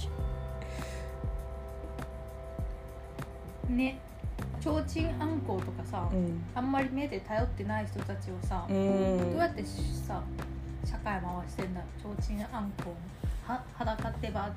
[3.68, 4.00] ね
[4.88, 6.44] 提灯あんこうとかさ、うん。
[6.56, 8.82] あんまり目で頼ってない人たちをさ、うどう
[9.38, 10.22] やんってさ
[10.84, 11.82] 社会回してんだ
[12.20, 12.94] 提灯あんこ
[13.48, 14.52] うは裸デバ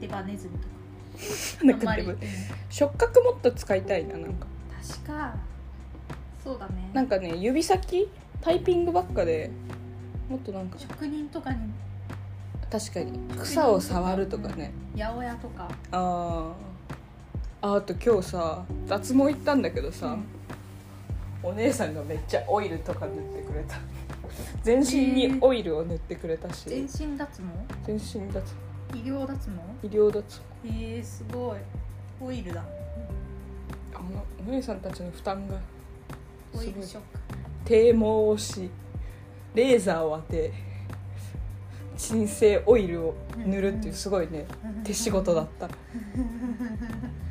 [0.00, 0.76] デバネズミとか。
[1.64, 2.14] なんかでも
[2.68, 4.46] 触覚もっと使いたいななんか。
[4.86, 5.34] 確か。
[6.44, 6.90] そうだね。
[6.92, 8.08] なんかね指先？
[8.42, 9.50] タイピングばっかで
[10.28, 10.78] もっとなんか。
[10.78, 11.58] 職人とかに。
[12.70, 13.18] 確かに。
[13.38, 14.72] 草を触るとかね。
[14.96, 15.68] 八百屋とか。
[15.92, 16.65] あー
[17.62, 20.24] ああと今日さ脱毛行ったんだけどさ、うん。
[21.42, 23.76] お姉さんがめっちゃオイルとか塗ってくれた。
[24.62, 27.40] 全身にオイルを塗ってくれたし、全身脱
[27.86, 28.42] 全身脱
[28.92, 28.98] 毛。
[28.98, 29.48] 医療脱
[29.82, 29.86] 毛？
[29.86, 30.68] 医療脱毛。
[30.68, 31.58] 毛えー、すごい。
[32.20, 32.62] オイルだ。
[33.94, 35.56] あのお姉さんたちの負担が
[36.54, 36.82] オイすごい。
[36.82, 37.06] ルショック。
[37.64, 38.70] 低毛をし
[39.54, 40.52] レーザーを当て
[41.96, 44.46] 鎮静オイルを塗るっていうすごいね。
[44.84, 45.68] 手仕事だった。
[45.68, 45.74] 本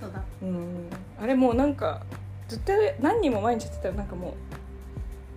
[0.00, 0.22] 当だ。
[0.42, 0.90] うん。
[1.20, 2.02] あれもうなんか
[2.48, 4.34] 絶対何人も毎日やってたらなんかも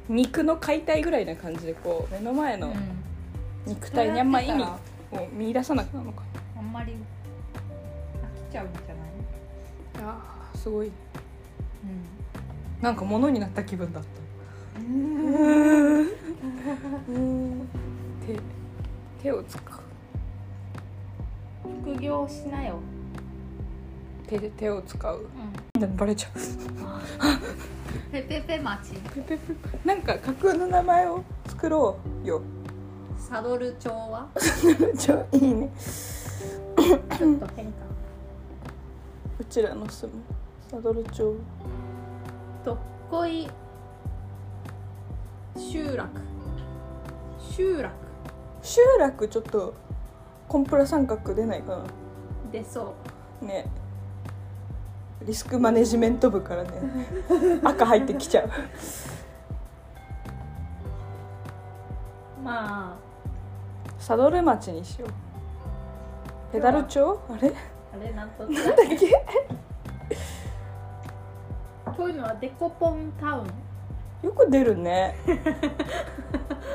[0.10, 2.76] う肉の解体ぐらいな感じでこう目の前のうん。
[3.66, 6.24] 肉体にあんま意味を見出さなくなるのか。
[6.58, 10.08] あんまり飽きちゃうんじゃない？
[10.08, 10.88] あーすごい。
[10.88, 10.94] うん。
[12.82, 14.10] なんか物になった気分だった。
[18.26, 19.64] 手手を使う。
[21.84, 22.80] 副業しなよ
[24.32, 25.28] 手で手を使う。
[25.82, 25.98] うん。
[25.98, 26.32] バレちゃう。
[28.14, 29.40] ペペペ町ペペペ。
[29.84, 32.42] なんか架空の名前を作ろうよ。
[33.18, 34.30] サドル町は？
[34.98, 35.70] ちょいいね。
[35.76, 37.00] ちょっ
[37.40, 37.80] と変か
[39.38, 40.22] うちらの住む。
[40.70, 41.36] サドル町
[42.64, 42.78] どっ
[43.10, 43.50] こい
[45.58, 46.10] 集落。
[47.38, 47.94] 集落。
[48.62, 49.74] 集落ちょっと
[50.48, 51.84] コンプラ三角出ないかな。
[52.50, 52.94] 出そ
[53.42, 53.46] う。
[53.46, 53.70] ね
[55.26, 56.70] リスクマネジメント部からね
[57.64, 58.50] 赤入ってきちゃう。
[62.44, 62.98] ま
[64.00, 65.10] サドル町にしよう。
[66.52, 67.50] ペダル町あれ？
[67.50, 67.52] あ
[67.94, 68.44] あれなんと？
[68.46, 69.12] なんだっけ？
[71.96, 73.48] こういうのはデコポンタウン。
[74.24, 75.16] よく出るね。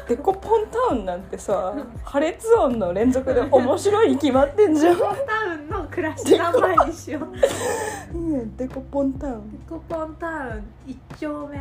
[0.09, 1.75] デコポンタウンなんてさ
[2.05, 4.97] 破裂音の連続で面白いに決まってんじゃん。
[4.97, 9.51] デコポンタウンの暮らし名前にしよういいねデコポンタウン。
[9.51, 10.65] デコポンタウン。
[10.87, 11.57] 一丁目。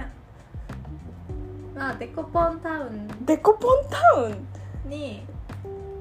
[1.74, 3.26] まあデコポンタウン。
[3.26, 4.90] デコポンタウン？
[4.90, 5.24] に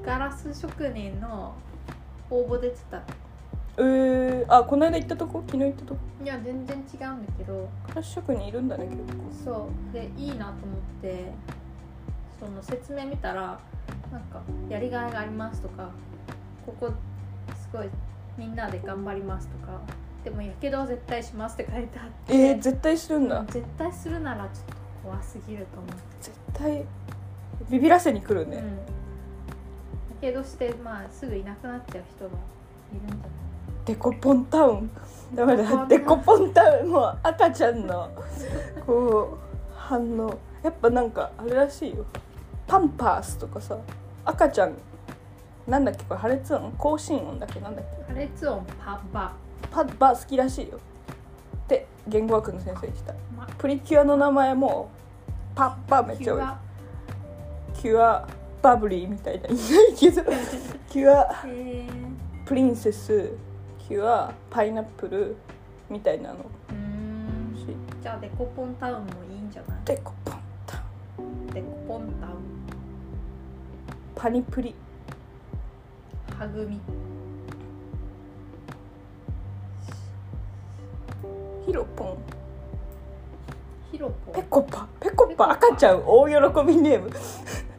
[0.04, 1.54] ガラス職人の
[2.28, 3.02] 応募出てた。
[3.76, 5.44] えー、あこの間行ったとこ？
[5.46, 6.00] 昨日行ったとこ？
[6.24, 7.68] いや全然違うんだけど。
[7.86, 9.44] ガラス職人いるんだね結構。
[9.44, 9.94] そう。
[9.94, 10.56] でいいなと思っ
[11.00, 11.30] て
[12.40, 13.60] その説明見たら
[14.10, 15.92] なんかやりがいがありますとか
[16.66, 16.90] ここ
[17.56, 17.88] すごい
[18.36, 19.80] みんなで頑張りますとか
[20.24, 24.74] でもやけどは絶対しますって書いてあってえー、絶対するんだ、うん絶対するならちょっと
[25.04, 26.84] 怖すぎると思って、絶対
[27.70, 28.62] ビビらせに来るね、うん。
[28.62, 28.72] や
[30.20, 32.30] けどしてまあすぐいなくなっちゃう人が
[32.92, 33.28] いるんじゃない？
[33.84, 34.90] デコポンタウン。
[35.34, 35.86] ダメだ。
[35.86, 38.10] デデコポンタウンもう赤ちゃんの
[38.86, 40.38] こう反応。
[40.62, 42.06] やっぱなんかあれらしいよ。
[42.66, 43.76] パンパースとかさ
[44.24, 44.72] 赤ちゃん
[45.66, 46.72] なんだっけこれ破裂音？
[46.72, 47.60] 更新音だっけ？
[47.60, 48.12] なんだっけ？
[48.12, 49.32] 破裂音パッパ。
[49.70, 50.78] パッパー好きらしいよ。
[50.78, 53.14] って言語学の先生言ってた。
[53.36, 54.90] まプリキュアの名前も
[55.54, 56.40] パッパーめっちゃ多い。
[56.40, 56.58] は
[57.80, 58.28] キュア
[58.62, 59.60] バブリーみたいないない
[59.98, 60.22] けど。
[60.90, 61.32] キュア。
[61.46, 61.88] へえ
[62.44, 63.30] プリンセス
[63.88, 65.36] キュアパイナップル
[65.88, 66.44] みたいなの。
[68.02, 69.78] じゃあデコポンタウンもいいんじゃない？
[69.86, 70.34] デコポン
[70.66, 70.82] タ
[71.54, 72.34] デコポンタウン。
[74.14, 74.74] パニプリ
[76.44, 76.78] はぐみ
[81.64, 82.18] ヒロポン。
[83.90, 84.86] ヒロポペコパ。
[85.00, 85.52] ペコパ。
[85.52, 86.34] 赤ちゃん大喜
[86.66, 87.10] びネーム。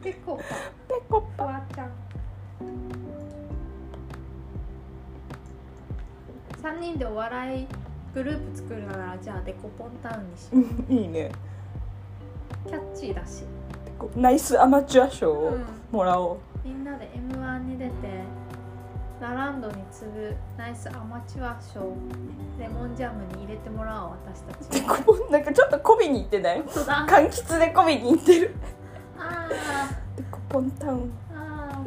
[0.02, 0.42] ペコパ。
[0.88, 1.92] ペコフワちゃん。
[6.60, 7.68] 3人でお笑い
[8.14, 10.48] グループ作るならじゃあデコポンタウンにしよ
[10.88, 10.92] う。
[10.92, 11.30] んいいね。
[12.66, 13.44] うキャッチーだし。
[14.16, 15.64] ナイスアマチュア賞をうん。
[15.92, 17.92] もらおう、みんなで m 1に出て
[19.20, 21.94] ラランドに次ぐナイスアマチュア賞。
[22.58, 26.62] レモンジャムに入れてもらおう私たデちコポンなんかちょっと媚びに行ってない？
[26.62, 27.06] 本当だ。
[27.08, 28.54] 柑橘で媚びに行ってる。
[29.18, 29.48] あ
[30.16, 30.98] デコポンタウン。
[31.00, 31.06] ー。
[31.34, 31.84] あ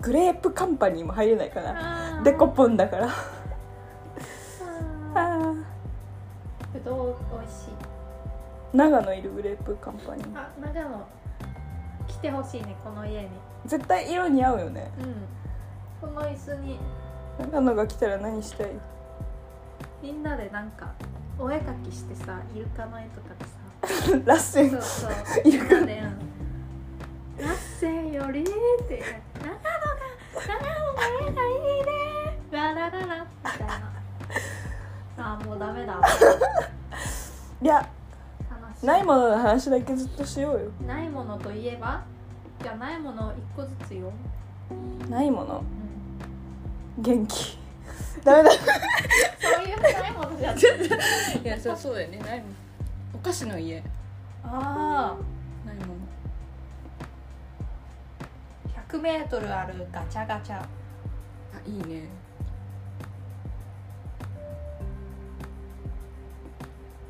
[0.00, 1.64] グレープカンパニーも入れないかー。
[1.64, 3.08] なデコポンだから。
[3.08, 3.10] あ
[5.14, 5.54] あーー。
[6.72, 7.68] ぶどう美味しい。
[8.76, 10.38] 長野いるグレープカンパニー。
[10.38, 11.06] あ長野
[12.16, 13.28] 来てほしいねこの家に。
[13.66, 14.90] 絶対色に合うよね。
[16.02, 16.10] うん。
[16.14, 16.78] この椅子に。
[17.38, 18.68] 長野が来たら何したい？
[20.02, 20.92] みんなでなんか
[21.38, 24.18] お絵描きしてさイルカの絵とかでさ。
[24.24, 24.70] ラッセン。
[24.70, 25.12] そうそう。
[25.44, 25.84] イルカ。
[25.84, 27.46] でうん。
[27.46, 29.02] ラッセンよりって。
[29.38, 29.60] 長野が
[30.46, 31.50] 長野の絵がい
[31.80, 32.38] いね。
[32.50, 32.98] ララララ。
[32.98, 33.06] み
[33.42, 33.92] たいな。
[35.18, 36.00] あーもうダメだ。
[37.60, 37.86] いや
[38.86, 40.70] ないものの話だけずっとしようよ。
[40.86, 42.04] ないものといえば？
[42.62, 44.12] じゃあないもの一個ずつよ、
[45.10, 45.64] ないもの？
[46.96, 47.58] うん、元気。
[48.22, 48.50] ダメだ。
[48.52, 48.58] そ
[49.60, 50.58] ういうないものじゃん。
[50.58, 50.62] い
[51.44, 52.18] やそうそうだよね。
[52.18, 52.52] ないもの。
[53.14, 53.82] お菓子の家。
[54.44, 55.16] あ
[55.66, 55.92] ないもの。
[58.76, 60.60] あ 100m あるガチャガチャ。
[60.60, 60.66] あ
[61.66, 62.04] いいね。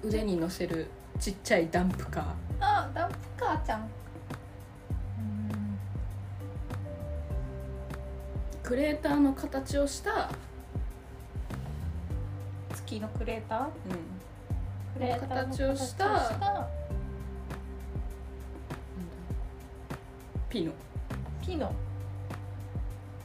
[0.02, 2.24] 腕に乗せるちっちゃいダンプカー。
[2.60, 3.80] あダンプカーちゃん。
[3.80, 3.88] うん。
[8.62, 10.30] クレーターの形をした、
[12.74, 13.64] 月のクレーター？
[13.64, 13.70] うん、
[14.94, 16.30] クレーターの形をした
[20.48, 20.72] ピノ。
[21.44, 21.72] ピノ。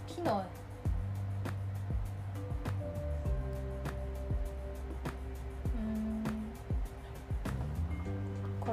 [0.08, 0.44] ピノ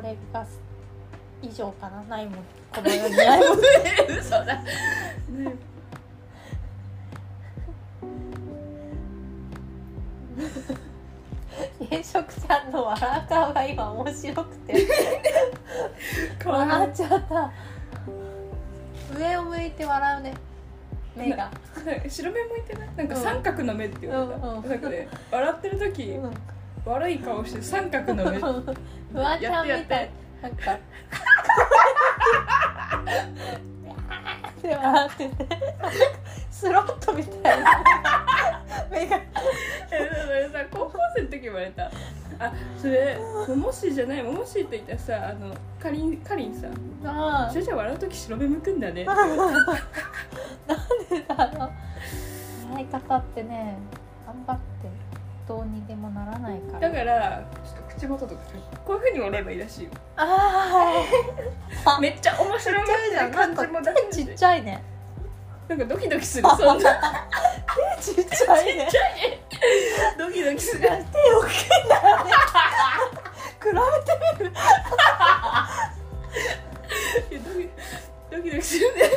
[0.09, 0.47] れが
[1.43, 2.35] 以上かなないもん
[2.75, 3.59] この世にないもん
[4.19, 4.65] 嘘だ、ね、
[11.89, 14.89] 定食ちゃんの笑う顔が今面白くて
[16.45, 17.53] 笑っちゃった
[19.19, 20.35] 上を向いて笑うね
[21.17, 21.51] 目が、
[22.09, 26.33] 白目向いてないなんか三角の目って言われた、うんうんなんかね笑ってる時、うん、
[26.85, 28.39] 悪い顔して三角の目
[29.13, 30.11] フワちゃんみたい。
[30.43, 30.75] なんか。
[30.75, 30.79] っ
[34.61, 35.49] て笑ってて。
[36.51, 37.85] スロットみたいな。
[38.91, 39.17] 目が。
[39.91, 41.91] えそれさ高校生の時言われた
[42.41, 46.69] あそれももしじゃないももしって言ったらさあのかりんかりんさ
[47.05, 49.05] あじゃ笑う時白目向くんだね。
[49.05, 49.37] なんで
[51.27, 51.71] だろう。
[52.71, 53.77] 笑い方ってね
[54.27, 54.63] 頑張って
[55.49, 56.89] どうにでもならないから。
[56.91, 57.43] だから
[57.99, 58.41] 口元とか
[58.85, 59.91] こういうふうに笑えばいいらしいよ。
[60.17, 61.05] あ
[61.85, 64.83] あめっちゃ面白いじゃん感じも出手ちっちゃいね。
[65.67, 67.29] なんかドキドキするそんな。
[68.01, 68.89] ちっちゃいね。
[68.91, 69.41] ちゃい
[70.17, 70.83] ドキドキする。
[70.83, 72.33] 手大きいんだよね。
[73.61, 73.79] 比べて
[74.39, 74.53] みる。
[77.31, 77.69] いやドキ
[78.31, 79.11] ドキドキするね。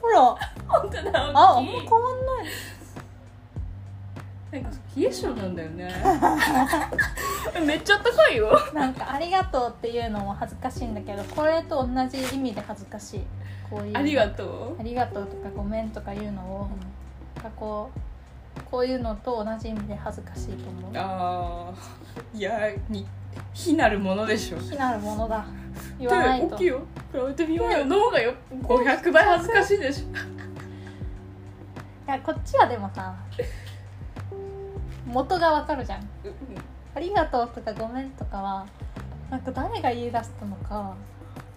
[0.00, 0.36] ほら。
[0.68, 2.46] 本当だああんま変わんない
[4.52, 5.90] なんか冷え性なんだよね。
[7.66, 8.52] めっちゃ高いよ。
[8.74, 13.20] なんか「ありがとう」っていうのも恥ずかしいんだけどこれと同じ意味で恥ずかしい。
[13.70, 13.96] こういう。
[13.96, 16.68] ありがとありがとうとかごめんとかいうのを、
[17.36, 20.92] なんかこうこういうのと同じ意味で恥ずかしいと思う。
[20.92, 23.06] うああいやに
[23.54, 24.58] 非なるものでしょ。
[24.58, 25.46] 非なるものだ。
[25.98, 26.56] 言わないと。
[26.56, 26.80] 大きいよ。
[27.10, 27.86] 比べてみようよ。
[27.86, 28.34] の方がよ。
[28.50, 30.08] 500倍恥ずかしいでしょ。
[32.06, 33.14] いやこっちはでもさ
[35.12, 36.08] 元がわかるじゃん。
[36.94, 38.66] ありがとうとかごめんとかは
[39.30, 40.94] なんか誰が言い出したのか。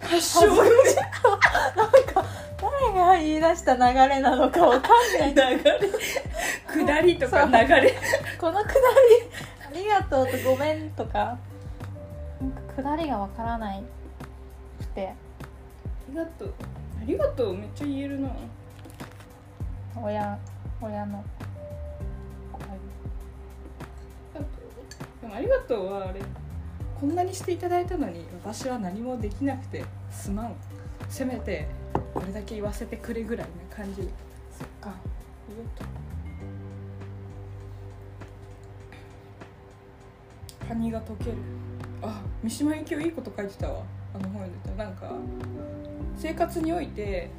[0.00, 0.62] 発祥の
[2.60, 5.34] 誰が言い出した流れなのかわかんない。
[5.34, 5.64] 流れ。
[6.84, 7.94] 下りとか流れ。
[8.38, 8.78] このくだり
[9.68, 11.38] ありがとうとごめんとか。
[12.40, 13.82] なんかくだりがわからない
[14.78, 15.08] くて。
[15.08, 15.12] あ
[16.10, 16.54] りがとう。
[17.00, 18.28] ありがとうめっちゃ言えるな。
[19.96, 20.38] 親
[20.80, 21.24] 親の
[25.26, 26.20] でもありがとうはあれ。
[27.00, 30.54] こんなにしていただいたのに私は何もできなくてすまん。
[31.08, 31.66] せめて
[32.14, 34.02] これだけ言わせてくれぐらいな感じ。
[34.56, 34.90] そっか。
[34.90, 34.94] あ
[35.48, 35.84] りがと。
[40.64, 41.32] うカニが溶ける。
[42.02, 43.82] あ三島由紀夫いいこと書いてたわ。
[44.14, 44.76] あの本読んでた。
[44.76, 45.12] なんか
[46.16, 47.30] 生活において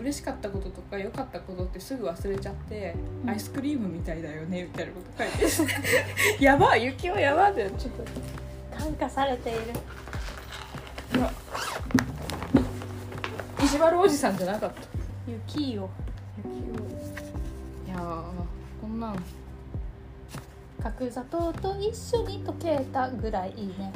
[0.00, 3.30] 嬉しかったこととか良かったことってすぐ忘れちゃって、うん。
[3.30, 6.38] アイスクリームみたいだよねみたいなこと書いて。
[6.38, 8.04] て やばい雪はやばってちょっと。
[8.78, 9.58] 感化されている
[13.62, 14.82] 意地悪おじさんじゃなかった。
[15.28, 15.90] 雪よ。
[16.38, 16.84] 雪を。
[17.86, 18.24] いやー
[18.80, 19.16] こんなん。
[20.82, 23.92] 角砂糖と一緒に溶けたぐらいいいね。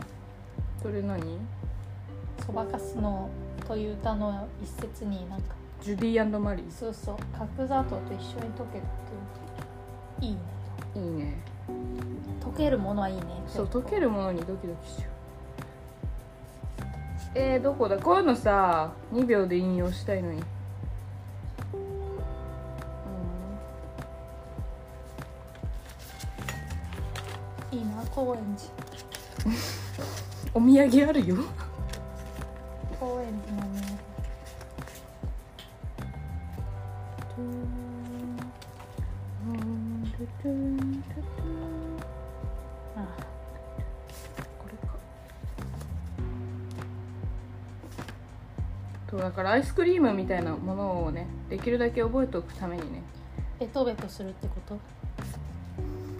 [0.83, 1.39] それ何？
[2.45, 3.31] そばかすの
[3.67, 5.55] という歌の一節になんか
[5.85, 6.71] ジュディマリー。
[6.71, 7.17] そうそう。
[7.39, 8.91] 角砂糖と一緒に溶けたっ
[10.19, 10.39] ていういいね。
[10.97, 11.35] いいね。
[12.41, 15.11] 溶けるものはいいねそう溶けるものにドキドキしちゃう。
[17.35, 17.99] えー、どこだ？
[17.99, 20.43] こういうのさ2秒で引用したいのに。
[27.73, 28.73] いいな高円寺。
[30.55, 31.37] お土産あるよ。
[32.99, 33.64] 高円寺
[49.55, 53.05] アイスクリームみたいなものをねできるだけ覚えておくためにね。
[53.61, 54.77] ベトベトするってこと？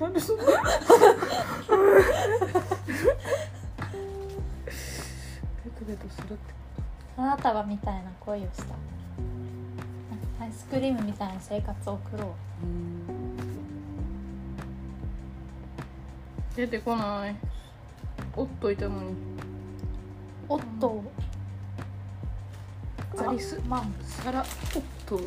[0.05, 0.45] なんでそんな？
[0.45, 0.57] ベト
[5.85, 6.39] ベトするって
[7.17, 8.67] 花束みたいな恋をした。
[10.41, 12.29] アイスクリームみたいな生活を送ろう。
[16.55, 17.35] 出てこない。
[18.37, 19.17] おっといたのに。
[20.49, 21.03] おっと。
[21.33, 21.34] ア
[23.35, 25.21] リスマンサラおっと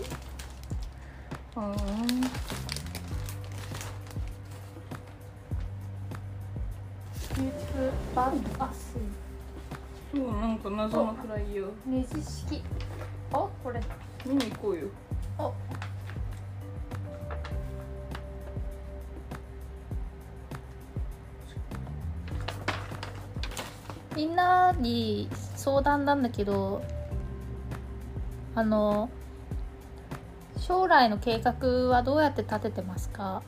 [1.57, 1.75] あー。
[7.35, 8.95] ビューティフルバンアス。
[10.15, 12.63] そうなんか謎のくらいよネジ式。
[13.33, 13.81] おこれ。
[14.25, 14.87] 見に行こうよ。
[15.37, 15.53] お。
[24.15, 25.27] みんなに
[25.57, 26.81] 相談なんだけど
[28.57, 29.07] あの
[30.59, 33.43] 将来の計画はどうやって立ててますか？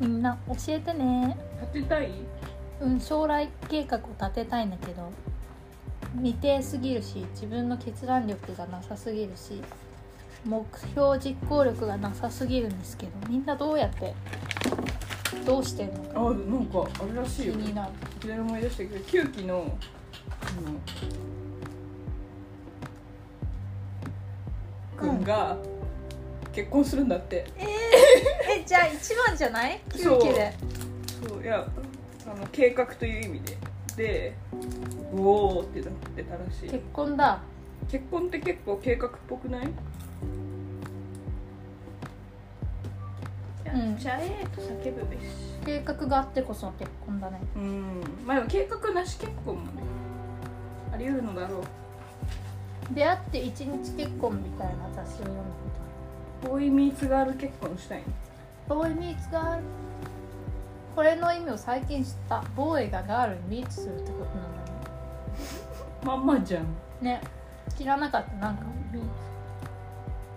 [0.00, 1.36] みんな教えてね。
[1.60, 2.10] 立てたい？
[2.80, 5.12] うん将来計画を立てたいんだけど。
[6.22, 9.60] 未定すぎるし自分の決断力がなさすぎるし
[10.46, 10.64] 目
[10.94, 14.14] 標実行力がなさすぎるんですけどみんなどうやって
[15.44, 17.52] どうしてんのかあなんかあれらしいよ。
[17.52, 17.92] 気になる。
[18.16, 19.76] いきなり思い出したけど9期の
[20.40, 20.78] あの
[25.00, 25.56] 君が
[26.52, 27.66] 結婚するんだって、え
[28.66, 29.80] じゃあ一番じゃない？
[29.96, 30.18] そう。
[30.18, 30.52] 9期で。
[31.28, 31.66] そういや
[32.26, 33.56] あの計画という意味で。
[33.96, 34.34] で
[35.12, 36.70] うおーってなってたらしい。
[36.70, 37.40] 結婚だ。
[37.90, 39.66] 結婚って結構計画っぽくない？
[39.66, 39.68] う
[43.92, 43.96] ん。
[43.96, 45.20] じゃえーと叫ぶべし。
[45.64, 47.40] 計画があってこその結婚だね。
[47.56, 48.02] うん。
[48.24, 49.82] まあでも計画なし結婚もね
[50.92, 51.62] あり得るのだろう
[52.90, 55.42] 出会って一日結婚みたいな雑誌を読んだ
[56.42, 58.02] こボーイミーツガール結婚したい
[58.68, 59.62] ボーイミーツガール。
[60.94, 62.42] これの意味を最近知った。
[62.54, 64.78] ボーイがガールにミーツするってことなんだね
[66.04, 66.66] まんまじゃん。
[67.00, 67.20] ね。
[67.76, 68.32] 知らなかった。
[68.34, 68.64] なんか。
[68.92, 69.08] ミーツ。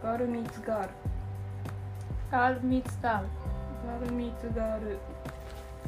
[0.04, 0.90] ガールミーツガール。
[2.32, 3.28] ガールミーツガール。
[3.88, 4.98] ガールミーツガール。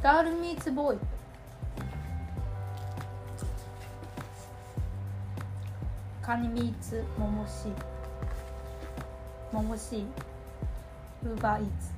[0.01, 0.99] ガールミーツボーイ
[6.25, 7.67] カニミーツモモシ
[9.51, 10.05] モモシ
[11.21, 11.91] ウーバーイーツ。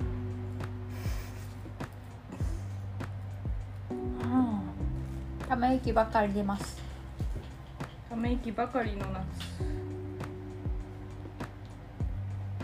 [3.88, 4.60] うん
[5.48, 6.76] ため息ばかり出ます。
[8.10, 9.22] ため息ばかりの夏。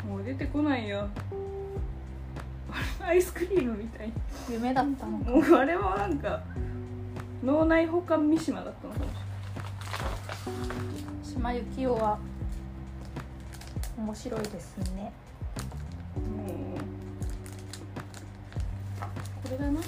[0.04, 1.08] もう出てこないよ。
[3.06, 4.12] アイスクリームみたい。
[4.50, 5.30] 夢だったのか。
[5.30, 6.42] もうあれはなんか
[7.44, 9.06] 脳内保管三島だったのかも
[10.98, 11.01] し
[11.32, 12.18] 島由紀夫は
[13.96, 15.10] 面白いですね。
[19.42, 19.80] これだな。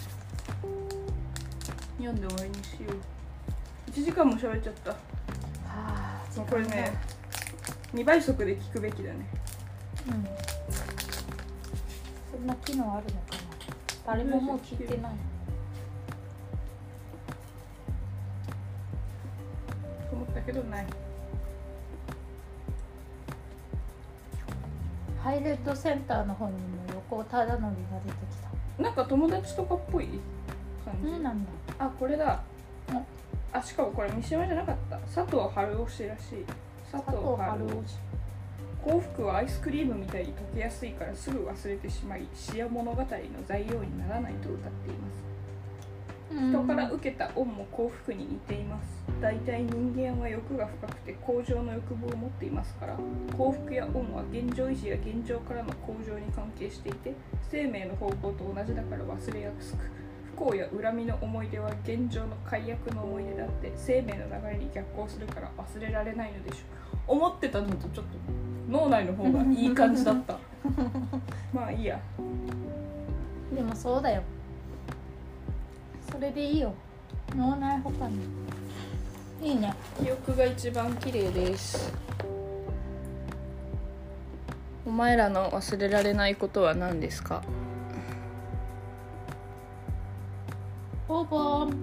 [1.99, 2.95] 読んで終わりにしよ
[3.87, 3.91] う。
[3.91, 4.91] 1時間も喋っちゃった。
[4.91, 4.97] は
[5.69, 6.97] あこれね
[7.93, 9.27] 2倍速で聞くべきだね。
[10.07, 10.25] うん。
[12.33, 13.43] そんな機能あるのかな。
[14.07, 15.13] 誰ももう聞いてない。
[20.09, 20.87] と思ったけどない
[25.25, 26.59] ハイレッドセンターの方にも
[26.95, 27.69] 横尾忠則が
[28.05, 28.17] 出て
[28.79, 30.21] きなんか友達とかっぽい
[30.85, 31.51] 感じ、たうんなんだ。
[31.79, 32.43] あこれだ。
[32.91, 33.07] うん
[33.51, 34.99] あしかもこれ三島じゃなかった。
[34.99, 36.45] 佐藤春夫氏らしい。
[36.93, 37.97] 佐佐藤春夫氏。
[38.85, 43.07] 幸福はアイスクリームみたいに溶けやすいからすぐ忘れてしまい詩や物語の
[43.47, 45.34] 材料にならないと歌っています
[46.35, 49.05] 人から受けた恩も幸福に似ています。
[49.21, 52.99] 大体人間は欲が深くて向上の欲望を持っていますから
[53.37, 57.15] 幸福や恩は現状維持や現状からの向上に関係していて
[57.51, 59.79] 生命の方向と同じだから忘れやすく
[60.35, 66.57] 不幸や恨みの思い出は現状の解約の思い出であって生命の流れに逆行するから忘れられないのでしょ
[67.09, 68.19] う思ってたのとちょっと
[68.69, 70.39] 脳内の方がいい感じだった。
[71.53, 72.01] まあいいや。
[73.55, 74.23] でもそうだよ
[76.15, 76.73] それでいいよ。
[77.35, 78.19] 脳内保管に
[79.43, 79.75] いいね。
[80.01, 81.93] 記憶が一番綺麗です。
[84.87, 87.43] お前らの忘れられないことは何ですか？
[91.09, 91.77] ボーボーン